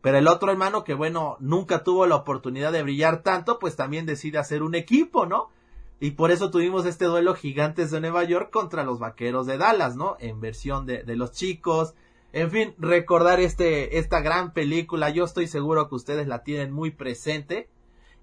Pero 0.07 0.19
el 0.19 0.29
otro 0.29 0.53
hermano 0.53 0.85
que 0.85 0.95
bueno, 0.95 1.37
nunca 1.41 1.83
tuvo 1.83 2.07
la 2.07 2.15
oportunidad 2.15 2.71
de 2.71 2.85
brillar 2.85 3.25
tanto, 3.25 3.59
pues 3.59 3.75
también 3.75 4.07
decide 4.07 4.39
hacer 4.39 4.63
un 4.63 4.77
equipo, 4.77 5.27
¿no? 5.27 5.51
Y 5.99 6.13
por 6.13 6.31
eso 6.31 6.53
tuvimos 6.53 6.87
este 6.87 7.07
duelo 7.07 7.35
gigantes 7.35 7.91
de 7.91 8.01
Nueva 8.01 8.23
York 8.23 8.51
contra 8.53 8.85
los 8.85 9.01
vaqueros 9.01 9.49
de 9.49 9.59
Dallas, 9.59 9.97
¿no? 9.97 10.17
En 10.21 10.41
versión 10.41 10.87
de, 10.87 11.03
los 11.17 11.33
chicos, 11.33 11.95
en 12.33 12.53
fin, 12.53 12.75
recordar 12.79 13.41
este, 13.41 13.99
esta 13.99 14.21
gran 14.21 14.53
película, 14.53 15.11
yo 15.11 15.25
estoy 15.25 15.49
seguro 15.49 15.89
que 15.89 15.97
ustedes 15.97 16.29
la 16.29 16.45
tienen 16.45 16.71
muy 16.71 16.93
presente. 16.93 17.69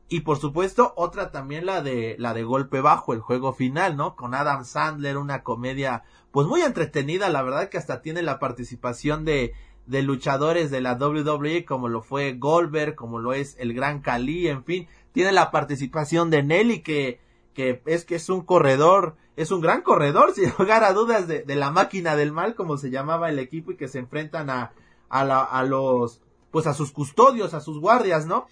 Y 0.07 0.21
por 0.21 0.37
supuesto, 0.37 0.93
otra 0.95 1.31
también 1.31 1.65
la 1.65 1.81
de, 1.81 2.15
la 2.17 2.33
de 2.33 2.43
Golpe 2.43 2.79
Bajo, 2.79 3.11
el 3.11 3.19
juego 3.19 3.51
final, 3.51 3.97
¿no? 3.97 4.15
Con 4.15 4.35
Adam 4.35 4.63
Sandler, 4.63 5.17
una 5.17 5.43
comedia, 5.43 6.03
pues 6.31 6.47
muy 6.47 6.61
entretenida, 6.61 7.27
la 7.27 7.41
verdad 7.41 7.67
que 7.67 7.77
hasta 7.77 8.01
tiene 8.01 8.21
la 8.21 8.39
participación 8.39 9.25
de, 9.25 9.53
de 9.85 10.01
luchadores 10.01 10.71
de 10.71 10.81
la 10.81 10.93
WWE, 10.93 11.65
como 11.65 11.89
lo 11.89 12.01
fue 12.01 12.33
Goldberg, 12.33 12.95
como 12.95 13.19
lo 13.19 13.33
es 13.33 13.55
el 13.59 13.73
Gran 13.73 14.01
Cali, 14.01 14.47
en 14.47 14.63
fin, 14.63 14.87
tiene 15.11 15.31
la 15.31 15.51
participación 15.51 16.29
de 16.29 16.43
Nelly, 16.43 16.81
que, 16.81 17.19
que 17.53 17.81
es 17.85 18.05
que 18.05 18.15
es 18.15 18.29
un 18.29 18.41
corredor 18.41 19.15
es 19.35 19.51
un 19.51 19.61
gran 19.61 19.81
corredor, 19.81 20.31
sin 20.35 20.51
lugar 20.57 20.83
a 20.83 20.93
dudas, 20.93 21.27
de, 21.27 21.43
de, 21.43 21.55
la 21.55 21.71
máquina 21.71 22.15
del 22.15 22.31
mal, 22.31 22.55
como 22.55 22.77
se 22.77 22.89
llamaba 22.89 23.29
el 23.29 23.39
equipo, 23.39 23.71
y 23.71 23.77
que 23.77 23.87
se 23.87 23.99
enfrentan 23.99 24.49
a, 24.49 24.73
a, 25.09 25.23
la, 25.23 25.41
a 25.41 25.63
los, 25.63 26.21
pues 26.51 26.67
a 26.67 26.73
sus 26.73 26.91
custodios, 26.91 27.53
a 27.53 27.61
sus 27.61 27.79
guardias, 27.79 28.25
¿no? 28.25 28.47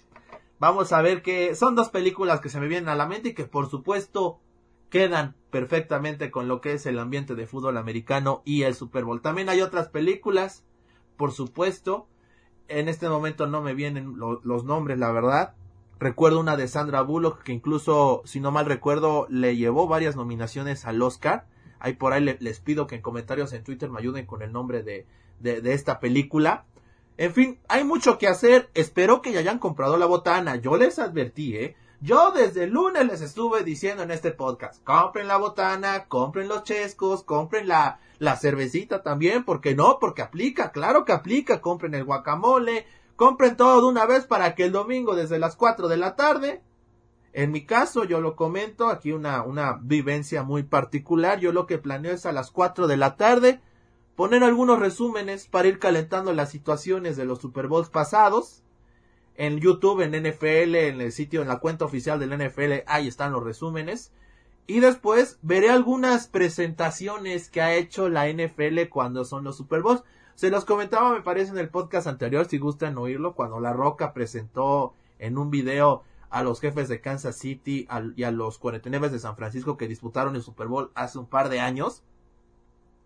Vamos 0.58 0.92
a 0.92 1.02
ver 1.02 1.22
que 1.22 1.54
son 1.56 1.74
dos 1.74 1.88
películas 1.88 2.40
que 2.40 2.48
se 2.48 2.60
me 2.60 2.68
vienen 2.68 2.88
a 2.88 2.94
la 2.94 3.06
mente 3.06 3.30
y 3.30 3.34
que 3.34 3.44
por 3.44 3.68
supuesto 3.68 4.38
quedan 4.90 5.34
perfectamente 5.50 6.30
con 6.30 6.46
lo 6.46 6.60
que 6.60 6.74
es 6.74 6.86
el 6.86 7.00
ambiente 7.00 7.34
de 7.34 7.46
fútbol 7.46 7.76
americano 7.78 8.42
y 8.44 8.62
el 8.62 8.76
Super 8.76 9.04
Bowl. 9.04 9.22
También 9.22 9.48
hay 9.48 9.60
otras 9.60 9.88
películas, 9.88 10.64
por 11.22 11.30
supuesto. 11.30 12.08
En 12.66 12.88
este 12.88 13.08
momento 13.08 13.46
no 13.46 13.62
me 13.62 13.74
vienen 13.74 14.16
los 14.18 14.64
nombres, 14.64 14.98
la 14.98 15.12
verdad. 15.12 15.54
Recuerdo 16.00 16.40
una 16.40 16.56
de 16.56 16.66
Sandra 16.66 17.00
Bullock 17.02 17.44
que 17.44 17.52
incluso, 17.52 18.22
si 18.24 18.40
no 18.40 18.50
mal 18.50 18.66
recuerdo, 18.66 19.28
le 19.30 19.56
llevó 19.56 19.86
varias 19.86 20.16
nominaciones 20.16 20.84
al 20.84 21.00
Oscar. 21.00 21.46
Ahí 21.78 21.92
por 21.92 22.12
ahí 22.12 22.36
les 22.40 22.58
pido 22.58 22.88
que 22.88 22.96
en 22.96 23.02
comentarios 23.02 23.52
en 23.52 23.62
Twitter 23.62 23.88
me 23.88 24.00
ayuden 24.00 24.26
con 24.26 24.42
el 24.42 24.50
nombre 24.50 24.82
de, 24.82 25.06
de, 25.38 25.60
de 25.60 25.74
esta 25.74 26.00
película. 26.00 26.64
En 27.18 27.32
fin, 27.32 27.60
hay 27.68 27.84
mucho 27.84 28.18
que 28.18 28.26
hacer. 28.26 28.68
Espero 28.74 29.22
que 29.22 29.30
ya 29.30 29.38
hayan 29.38 29.60
comprado 29.60 29.98
la 29.98 30.06
botana. 30.06 30.56
Yo 30.56 30.76
les 30.76 30.98
advertí, 30.98 31.56
¿eh? 31.56 31.76
Yo 32.00 32.32
desde 32.32 32.64
el 32.64 32.70
lunes 32.70 33.06
les 33.06 33.20
estuve 33.20 33.62
diciendo 33.62 34.02
en 34.02 34.10
este 34.10 34.32
podcast, 34.32 34.82
compren 34.82 35.28
la 35.28 35.36
botana, 35.36 36.06
compren 36.08 36.48
los 36.48 36.64
chescos, 36.64 37.22
compren 37.22 37.68
la, 37.68 38.00
la 38.22 38.36
cervecita 38.36 39.02
también, 39.02 39.44
porque 39.44 39.74
no, 39.74 39.98
porque 40.00 40.22
aplica, 40.22 40.70
claro 40.70 41.04
que 41.04 41.12
aplica, 41.12 41.60
compren 41.60 41.94
el 41.94 42.04
guacamole, 42.04 42.86
Compren 43.16 43.56
todo 43.56 43.80
de 43.82 43.86
una 43.86 44.06
vez 44.06 44.26
para 44.26 44.54
que 44.54 44.64
el 44.64 44.72
domingo 44.72 45.14
desde 45.14 45.38
las 45.38 45.54
4 45.54 45.88
de 45.88 45.96
la 45.96 46.16
tarde, 46.16 46.62
en 47.32 47.52
mi 47.52 47.64
caso 47.64 48.04
yo 48.04 48.20
lo 48.20 48.36
comento, 48.36 48.88
aquí 48.88 49.12
una, 49.12 49.42
una 49.42 49.78
vivencia 49.80 50.42
muy 50.42 50.62
particular, 50.62 51.38
yo 51.38 51.52
lo 51.52 51.66
que 51.66 51.78
planeo 51.78 52.12
es 52.12 52.26
a 52.26 52.32
las 52.32 52.50
4 52.50 52.86
de 52.86 52.96
la 52.96 53.16
tarde 53.16 53.60
poner 54.16 54.42
algunos 54.42 54.78
resúmenes 54.78 55.46
para 55.46 55.68
ir 55.68 55.78
calentando 55.78 56.32
las 56.32 56.50
situaciones 56.50 57.16
de 57.16 57.24
los 57.24 57.40
Super 57.40 57.68
Bowls 57.68 57.90
pasados. 57.90 58.62
En 59.34 59.58
YouTube, 59.58 60.02
en 60.02 60.10
NFL, 60.10 60.74
en 60.74 61.00
el 61.00 61.12
sitio, 61.12 61.42
en 61.42 61.48
la 61.48 61.58
cuenta 61.58 61.84
oficial 61.84 62.18
del 62.18 62.36
NFL, 62.36 62.84
ahí 62.86 63.08
están 63.08 63.32
los 63.32 63.42
resúmenes. 63.42 64.12
Y 64.66 64.80
después 64.80 65.38
veré 65.42 65.70
algunas 65.70 66.28
presentaciones 66.28 67.50
que 67.50 67.60
ha 67.60 67.74
hecho 67.74 68.08
la 68.08 68.28
NFL 68.28 68.88
cuando 68.88 69.24
son 69.24 69.44
los 69.44 69.56
Super 69.56 69.82
Bowls. 69.82 70.04
Se 70.34 70.50
los 70.50 70.64
comentaba, 70.64 71.12
me 71.12 71.22
parece, 71.22 71.50
en 71.50 71.58
el 71.58 71.68
podcast 71.68 72.06
anterior, 72.06 72.46
si 72.46 72.58
gustan 72.58 72.96
oírlo, 72.96 73.34
cuando 73.34 73.60
La 73.60 73.72
Roca 73.72 74.12
presentó 74.12 74.94
en 75.18 75.36
un 75.36 75.50
video 75.50 76.04
a 76.30 76.42
los 76.42 76.60
jefes 76.60 76.88
de 76.88 77.00
Kansas 77.00 77.36
City 77.36 77.86
y 78.16 78.22
a 78.22 78.30
los 78.30 78.58
49 78.58 79.10
de 79.10 79.18
San 79.18 79.36
Francisco 79.36 79.76
que 79.76 79.88
disputaron 79.88 80.34
el 80.34 80.42
Super 80.42 80.66
Bowl 80.66 80.90
hace 80.94 81.18
un 81.18 81.26
par 81.26 81.50
de 81.50 81.60
años. 81.60 82.02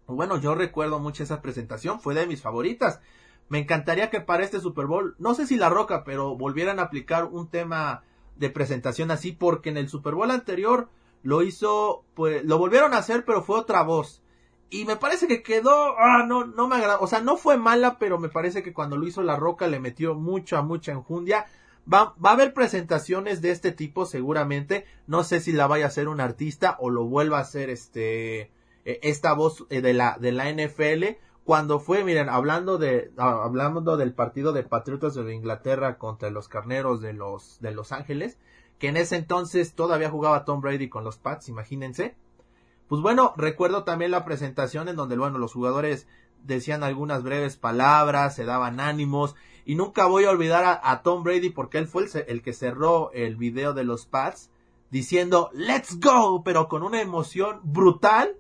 Bueno, 0.07 0.39
yo 0.39 0.55
recuerdo 0.55 1.01
mucho 1.01 1.25
esa 1.25 1.43
presentación, 1.43 2.01
fue 2.01 2.15
de 2.15 2.29
mis 2.29 2.41
favoritas. 2.41 3.01
Me 3.49 3.59
encantaría 3.59 4.11
que 4.11 4.21
para 4.21 4.45
este 4.45 4.61
Super 4.61 4.87
Bowl, 4.87 5.17
no 5.19 5.35
sé 5.35 5.47
si 5.47 5.57
La 5.57 5.69
Roca, 5.69 6.05
pero 6.05 6.37
volvieran 6.37 6.79
a 6.79 6.83
aplicar 6.83 7.25
un 7.25 7.49
tema 7.49 8.05
de 8.37 8.51
presentación 8.51 9.11
así, 9.11 9.33
porque 9.33 9.71
en 9.71 9.77
el 9.77 9.89
Super 9.89 10.15
Bowl 10.15 10.31
anterior 10.31 10.89
lo 11.27 11.43
hizo, 11.43 12.05
pues 12.15 12.45
lo 12.45 12.57
volvieron 12.57 12.95
a 12.95 12.99
hacer, 12.99 13.25
pero 13.25 13.43
fue 13.43 13.59
otra 13.59 13.83
voz. 13.83 14.23
Y 14.71 14.85
me 14.85 14.95
parece 14.95 15.27
que 15.27 15.43
quedó, 15.43 15.99
ah, 15.99 16.25
no, 16.25 16.47
no 16.47 16.69
me 16.69 16.77
agrada, 16.77 16.99
o 17.01 17.09
sea, 17.09 17.21
no 17.21 17.37
fue 17.37 17.57
mala, 17.57 17.99
pero 17.99 18.19
me 18.21 18.29
parece 18.29 18.63
que 18.63 18.73
cuando 18.73 18.97
lo 18.97 19.09
hizo 19.09 19.25
La 19.25 19.35
Roca 19.35 19.67
le 19.67 19.81
metió 19.81 20.15
mucha, 20.15 20.63
mucha 20.63 20.93
enjundia. 20.93 21.47
Va, 21.93 22.15
va 22.25 22.31
a 22.31 22.33
haber 22.35 22.55
presentaciones 22.55 23.43
de 23.43 23.51
este 23.51 23.73
tipo 23.73 24.07
seguramente, 24.07 24.87
no 25.09 25.25
sé 25.25 25.41
si 25.41 25.51
la 25.51 25.67
vaya 25.67 25.87
a 25.87 25.89
hacer 25.89 26.07
un 26.07 26.21
artista 26.21 26.77
o 26.79 26.91
lo 26.91 27.05
vuelva 27.07 27.39
a 27.39 27.43
hacer 27.43 27.71
este, 27.71 28.53
eh, 28.85 29.01
esta 29.03 29.33
voz 29.33 29.67
de 29.69 29.93
la 29.95 30.17
de 30.21 30.31
la 30.31 30.49
NFL 30.49 31.17
cuando 31.43 31.81
fue, 31.81 32.05
miren, 32.05 32.29
hablando 32.29 32.79
de 32.79 33.13
ah, 33.19 33.43
hablando 33.43 33.97
del 33.97 34.15
partido 34.15 34.53
de 34.53 34.63
Patriotas 34.63 35.15
de 35.15 35.35
Inglaterra 35.35 35.99
contra 35.99 36.31
los 36.31 36.49
Carneros 36.49 37.01
de 37.01 37.13
los 37.13 37.59
de 37.61 37.73
Los 37.73 37.91
Ángeles, 37.91 38.39
que 38.79 38.89
en 38.89 38.97
ese 38.97 39.17
entonces 39.17 39.75
todavía 39.75 40.11
jugaba 40.11 40.45
Tom 40.45 40.61
Brady 40.61 40.89
con 40.89 41.05
los 41.05 41.19
Pats, 41.19 41.49
imagínense. 41.49 42.15
Pues 42.89 43.03
bueno, 43.03 43.35
recuerdo 43.37 43.85
también 43.85 44.11
la 44.11 44.25
presentación 44.25 44.89
en 44.89 44.97
donde, 44.97 45.17
bueno, 45.17 45.39
los 45.39 45.53
jugadores 45.53 46.07
decían 46.45 46.85
algunas 46.85 47.23
breves 47.23 47.57
palabras, 47.57 48.35
se 48.35 48.45
daban 48.45 48.81
ánimos, 48.81 49.35
y 49.65 49.75
nunca 49.75 50.07
voy 50.07 50.25
a 50.25 50.31
olvidar 50.31 50.81
a, 50.83 51.03
Tom 51.03 51.25
Brady 51.25 51.51
porque 51.51 51.79
él 51.79 51.89
fue 51.89 52.07
el, 52.29 52.43
que 52.43 52.53
cerró 52.53 53.11
el 53.13 53.35
video 53.37 53.75
de 53.75 53.83
los 53.83 54.07
Pats 54.07 54.51
diciendo 54.91 55.51
Let's 55.53 55.99
go, 55.99 56.43
pero 56.45 56.69
con 56.69 56.85
una 56.85 57.01
emoción 57.01 57.61
brutal, 57.65 58.37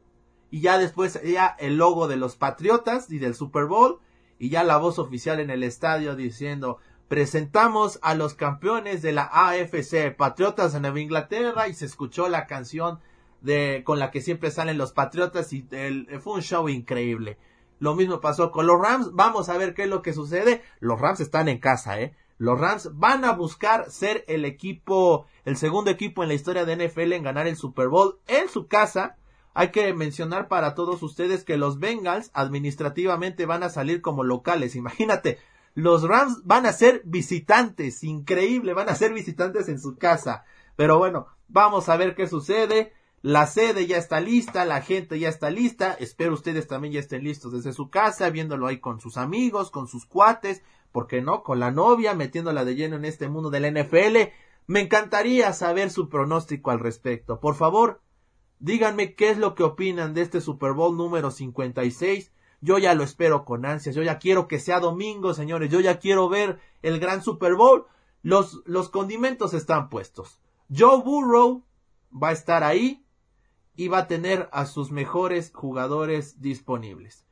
y 0.53 0.61
ya 0.61 0.79
después 0.79 1.20
ya 1.25 1.57
el 1.59 1.77
logo 1.79 2.07
de 2.07 2.16
los 2.16 2.37
Patriotas 2.37 3.11
y 3.11 3.18
del 3.18 3.35
Super 3.35 3.64
Bowl, 3.64 3.99
y 4.38 4.51
ya 4.51 4.62
la 4.62 4.77
voz 4.77 5.01
oficial 5.01 5.40
en 5.40 5.51
el 5.51 5.64
estadio 5.64 6.14
diciendo 6.14 6.79
presentamos 7.09 7.99
a 8.03 8.14
los 8.14 8.35
campeones 8.35 9.03
de 9.03 9.12
la 9.12 9.31
AFC, 9.33 10.14
Patriotas 10.16 10.73
de 10.73 10.81
Nueva 10.81 11.01
Inglaterra, 11.01 11.69
y 11.69 11.75
se 11.75 11.87
escuchó 11.87 12.29
la 12.29 12.47
canción 12.47 13.01
de, 13.40 13.83
con 13.85 13.99
la 13.99 14.11
que 14.11 14.21
siempre 14.21 14.51
salen 14.51 14.79
los 14.79 14.92
Patriotas, 14.92 15.53
y 15.53 15.66
fue 16.21 16.35
un 16.35 16.42
show 16.42 16.69
increíble. 16.69 17.38
Lo 17.79 17.95
mismo 17.95 18.21
pasó 18.21 18.51
con 18.51 18.66
los 18.66 18.81
Rams, 18.81 19.11
vamos 19.12 19.49
a 19.49 19.59
ver 19.59 19.75
qué 19.75 19.83
es 19.83 19.88
lo 19.88 20.03
que 20.03 20.14
sucede. 20.14 20.62
Los 20.81 21.01
Rams 21.01 21.21
están 21.21 21.49
en 21.49 21.59
casa, 21.59 22.01
eh. 22.01 22.14
Los 22.38 22.59
Rams 22.59 22.90
van 22.95 23.25
a 23.25 23.33
buscar 23.33 23.90
ser 23.90 24.25
el 24.29 24.45
equipo, 24.45 25.27
el 25.45 25.57
segundo 25.57 25.90
equipo 25.90 26.23
en 26.23 26.29
la 26.29 26.35
historia 26.35 26.64
de 26.64 26.77
NFL 26.77 27.12
en 27.12 27.23
ganar 27.23 27.47
el 27.47 27.57
Super 27.57 27.88
Bowl 27.88 28.19
en 28.27 28.49
su 28.49 28.66
casa. 28.66 29.16
Hay 29.55 29.71
que 29.71 29.95
mencionar 29.95 30.49
para 30.49 30.75
todos 30.75 31.03
ustedes 31.03 31.45
que 31.45 31.57
los 31.57 31.79
Bengals 31.79 32.31
administrativamente 32.35 33.47
van 33.47 33.62
a 33.62 33.71
salir 33.71 34.03
como 34.03 34.23
locales. 34.23 34.77
Imagínate, 34.77 35.38
los 35.77 36.05
Rams 36.05 36.41
van 36.45 36.65
a 36.65 36.73
ser 36.73 37.03
visitantes, 37.05 38.03
increíble, 38.03 38.73
van 38.73 38.89
a 38.89 38.95
ser 38.95 39.12
visitantes 39.12 39.69
en 39.69 39.79
su 39.79 39.99
casa. 39.99 40.47
Pero 40.75 40.97
bueno, 40.97 41.27
vamos 41.49 41.91
a 41.91 41.99
ver 41.99 42.15
qué 42.15 42.27
sucede. 42.27 42.95
La 43.21 43.47
sede 43.47 43.87
ya 43.87 43.99
está 43.99 44.21
lista, 44.21 44.65
la 44.65 44.81
gente 44.81 45.19
ya 45.19 45.29
está 45.29 45.51
lista. 45.51 45.93
Espero 46.01 46.33
ustedes 46.33 46.67
también 46.67 46.95
ya 46.95 47.01
estén 47.01 47.25
listos 47.25 47.53
desde 47.53 47.75
su 47.75 47.91
casa, 47.91 48.31
viéndolo 48.31 48.67
ahí 48.67 48.81
con 48.81 49.01
sus 49.01 49.19
amigos, 49.19 49.71
con 49.71 49.87
sus 49.87 50.07
cuates, 50.07 50.62
¿por 50.93 51.07
qué 51.09 51.21
no? 51.21 51.43
Con 51.43 51.61
la 51.61 51.71
novia, 51.71 52.15
metiéndola 52.15 52.65
de 52.65 52.75
lleno 52.75 52.97
en 52.97 53.05
este 53.05 53.29
mundo 53.29 53.51
del 53.51 53.71
NFL. 53.71 54.33
Me 54.67 54.81
encantaría 54.81 55.53
saber 55.53 55.91
su 55.91 56.09
pronóstico 56.09 56.71
al 56.71 56.81
respecto. 56.81 57.39
Por 57.39 57.55
favor, 57.55 58.01
díganme 58.61 59.15
qué 59.15 59.29
es 59.29 59.37
lo 59.37 59.55
que 59.55 59.62
opinan 59.62 60.15
de 60.15 60.23
este 60.23 60.41
Super 60.41 60.73
Bowl 60.73 60.97
número 60.97 61.31
56 61.31 62.33
yo 62.67 62.79
ya 62.79 62.95
lo 62.95 63.05
espero 63.05 63.45
con 63.45 63.65
ansias. 63.65 63.95
Yo 63.95 64.03
ya 64.03 64.19
quiero 64.19 64.49
que 64.49 64.59
sea 64.59 64.81
domingo, 64.81 65.35
señores. 65.35 65.71
Yo 65.71 65.79
ya 65.79 66.01
quiero 66.01 66.29
ver 66.29 66.59
el 66.83 66.99
gran 66.99 67.23
Super 67.23 67.55
Bowl. 67.55 67.87
Los, 68.23 68.61
los 68.65 68.89
condimentos 68.89 69.55
están 69.55 69.89
puestos. 69.89 70.41
Joe 70.69 71.01
Burrow 71.01 71.63
va 72.13 72.31
a 72.31 72.33
estar 72.33 72.65
ahí 72.65 73.07
y 73.77 73.87
va 73.87 73.99
a 73.99 74.07
tener 74.09 74.49
a 74.51 74.67
sus 74.67 74.91
mejores 74.91 75.53
jugadores 75.55 76.41
disponibles. 76.41 77.25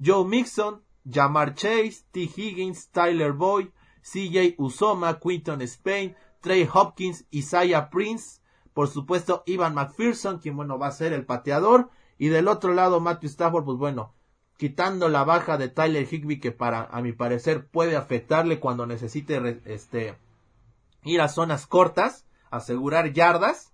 Joe 0.00 0.24
Mixon, 0.24 0.84
Jamar 1.04 1.54
Chase, 1.54 2.04
T. 2.12 2.20
Higgins, 2.20 2.90
Tyler 2.92 3.32
Boyd, 3.32 3.70
CJ 4.02 4.54
Usoma, 4.58 5.18
Quinton 5.18 5.62
Spain, 5.62 6.14
Trey 6.40 6.68
Hopkins, 6.72 7.26
Isaiah 7.32 7.90
Prince, 7.90 8.40
por 8.72 8.86
supuesto 8.86 9.42
Ivan 9.46 9.74
McPherson, 9.74 10.38
quien 10.38 10.54
bueno 10.54 10.78
va 10.78 10.86
a 10.86 10.92
ser 10.92 11.12
el 11.12 11.26
pateador, 11.26 11.90
y 12.18 12.28
del 12.28 12.46
otro 12.46 12.72
lado 12.72 13.00
Matthew 13.00 13.30
Stafford, 13.30 13.64
pues 13.64 13.78
bueno, 13.78 14.14
quitando 14.56 15.08
la 15.08 15.24
baja 15.24 15.58
de 15.58 15.68
Tyler 15.68 16.06
Higby 16.10 16.40
que 16.40 16.52
para 16.52 16.84
a 16.84 17.02
mi 17.02 17.12
parecer 17.12 17.66
puede 17.66 17.96
afectarle 17.96 18.58
cuando 18.58 18.86
necesite 18.86 19.60
este 19.66 20.16
ir 21.02 21.20
a 21.20 21.28
zonas 21.28 21.66
cortas, 21.66 22.26
asegurar 22.50 23.12
yardas. 23.12 23.72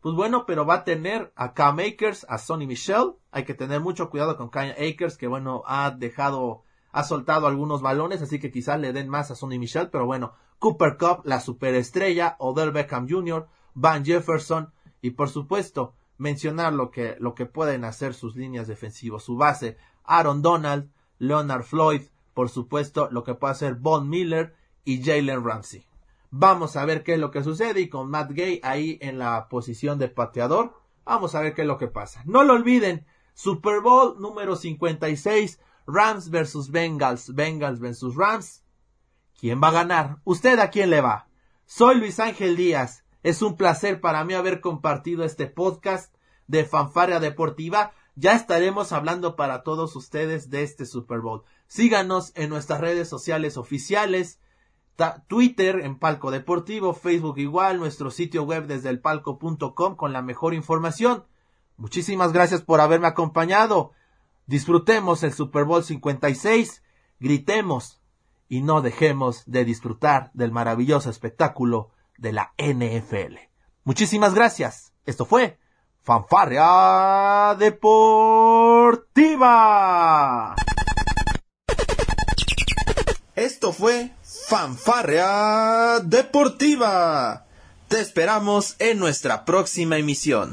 Pues 0.00 0.14
bueno, 0.14 0.46
pero 0.46 0.64
va 0.64 0.76
a 0.76 0.84
tener 0.84 1.30
a 1.36 1.52
Cam 1.52 1.78
Akers, 1.78 2.24
a 2.28 2.38
Sonny 2.38 2.66
Michel. 2.66 3.12
Hay 3.32 3.44
que 3.44 3.54
tener 3.54 3.80
mucho 3.80 4.08
cuidado 4.08 4.36
con 4.36 4.48
Cam 4.48 4.70
Akers, 4.70 5.18
que 5.18 5.26
bueno, 5.26 5.62
ha 5.66 5.90
dejado, 5.90 6.62
ha 6.90 7.04
soltado 7.04 7.46
algunos 7.46 7.82
balones, 7.82 8.22
así 8.22 8.38
que 8.38 8.50
quizás 8.50 8.80
le 8.80 8.94
den 8.94 9.10
más 9.10 9.30
a 9.30 9.34
Sonny 9.34 9.58
Michel, 9.58 9.90
pero 9.90 10.06
bueno, 10.06 10.32
Cooper 10.58 10.96
Cup, 10.96 11.20
la 11.24 11.40
superestrella, 11.40 12.36
Odell 12.38 12.70
Beckham 12.70 13.08
Jr., 13.10 13.46
Van 13.74 14.04
Jefferson, 14.04 14.72
y 15.02 15.10
por 15.10 15.28
supuesto, 15.28 15.94
mencionar 16.16 16.72
lo 16.72 16.90
que, 16.90 17.16
lo 17.18 17.34
que 17.34 17.46
pueden 17.46 17.84
hacer 17.84 18.12
sus 18.14 18.36
líneas 18.36 18.68
defensivas, 18.68 19.22
su 19.22 19.36
base, 19.36 19.76
Aaron 20.04 20.42
Donald, 20.42 20.90
Leonard 21.18 21.64
Floyd, 21.64 22.02
por 22.34 22.48
supuesto, 22.48 23.08
lo 23.10 23.24
que 23.24 23.34
puede 23.34 23.52
hacer 23.52 23.74
Von 23.74 24.08
Miller 24.08 24.54
y 24.84 25.02
Jalen 25.02 25.44
Ramsey. 25.44 25.86
Vamos 26.30 26.76
a 26.76 26.84
ver 26.84 27.02
qué 27.02 27.14
es 27.14 27.18
lo 27.18 27.30
que 27.30 27.42
sucede 27.42 27.80
y 27.80 27.88
con 27.88 28.08
Matt 28.08 28.30
Gay 28.32 28.60
ahí 28.62 28.98
en 29.00 29.18
la 29.18 29.48
posición 29.48 29.98
de 29.98 30.08
pateador. 30.08 30.74
Vamos 31.04 31.34
a 31.34 31.40
ver 31.40 31.54
qué 31.54 31.62
es 31.62 31.68
lo 31.68 31.76
que 31.76 31.88
pasa. 31.88 32.22
No 32.24 32.44
lo 32.44 32.54
olviden, 32.54 33.04
Super 33.34 33.80
Bowl 33.80 34.20
número 34.20 34.54
56, 34.54 35.60
Rams 35.86 36.30
versus 36.30 36.70
Bengals, 36.70 37.34
Bengals 37.34 37.80
versus 37.80 38.14
Rams. 38.14 38.64
¿Quién 39.40 39.60
va 39.62 39.68
a 39.68 39.72
ganar? 39.72 40.18
¿Usted 40.24 40.58
a 40.58 40.70
quién 40.70 40.90
le 40.90 41.00
va? 41.00 41.28
Soy 41.66 41.96
Luis 41.96 42.20
Ángel 42.20 42.56
Díaz. 42.56 43.04
Es 43.22 43.42
un 43.42 43.56
placer 43.56 44.00
para 44.00 44.24
mí 44.24 44.34
haber 44.34 44.60
compartido 44.60 45.24
este 45.24 45.46
podcast 45.46 46.14
de 46.46 46.64
Fanfaria 46.64 47.20
Deportiva 47.20 47.92
ya 48.16 48.34
estaremos 48.34 48.92
hablando 48.92 49.36
para 49.36 49.62
todos 49.62 49.96
ustedes 49.96 50.50
de 50.50 50.62
este 50.62 50.86
Super 50.86 51.20
Bowl. 51.20 51.44
Síganos 51.66 52.32
en 52.34 52.50
nuestras 52.50 52.80
redes 52.80 53.08
sociales 53.08 53.56
oficiales, 53.56 54.40
Twitter 55.28 55.80
en 55.80 55.98
Palco 55.98 56.30
Deportivo, 56.30 56.92
Facebook 56.92 57.38
igual, 57.38 57.78
nuestro 57.78 58.10
sitio 58.10 58.42
web 58.42 58.66
desde 58.66 58.90
el 58.90 59.00
palco.com 59.00 59.96
con 59.96 60.12
la 60.12 60.22
mejor 60.22 60.52
información. 60.54 61.24
Muchísimas 61.76 62.32
gracias 62.32 62.60
por 62.60 62.80
haberme 62.80 63.06
acompañado. 63.06 63.92
Disfrutemos 64.46 65.22
el 65.22 65.32
Super 65.32 65.64
Bowl 65.64 65.82
56, 65.82 66.82
gritemos 67.18 68.00
y 68.48 68.62
no 68.62 68.82
dejemos 68.82 69.44
de 69.46 69.64
disfrutar 69.64 70.30
del 70.34 70.52
maravilloso 70.52 71.08
espectáculo 71.08 71.90
de 72.18 72.32
la 72.32 72.52
NFL. 72.58 73.36
Muchísimas 73.84 74.34
gracias. 74.34 74.92
Esto 75.06 75.24
fue 75.24 75.58
Fanfarria 76.02 77.54
Deportiva. 77.58 79.36
Esto 83.36 83.72
fue 83.72 84.10
Fanfarria 84.22 86.00
Deportiva. 86.02 87.44
Te 87.88 88.00
esperamos 88.00 88.76
en 88.78 88.98
nuestra 88.98 89.44
próxima 89.44 89.98
emisión. 89.98 90.50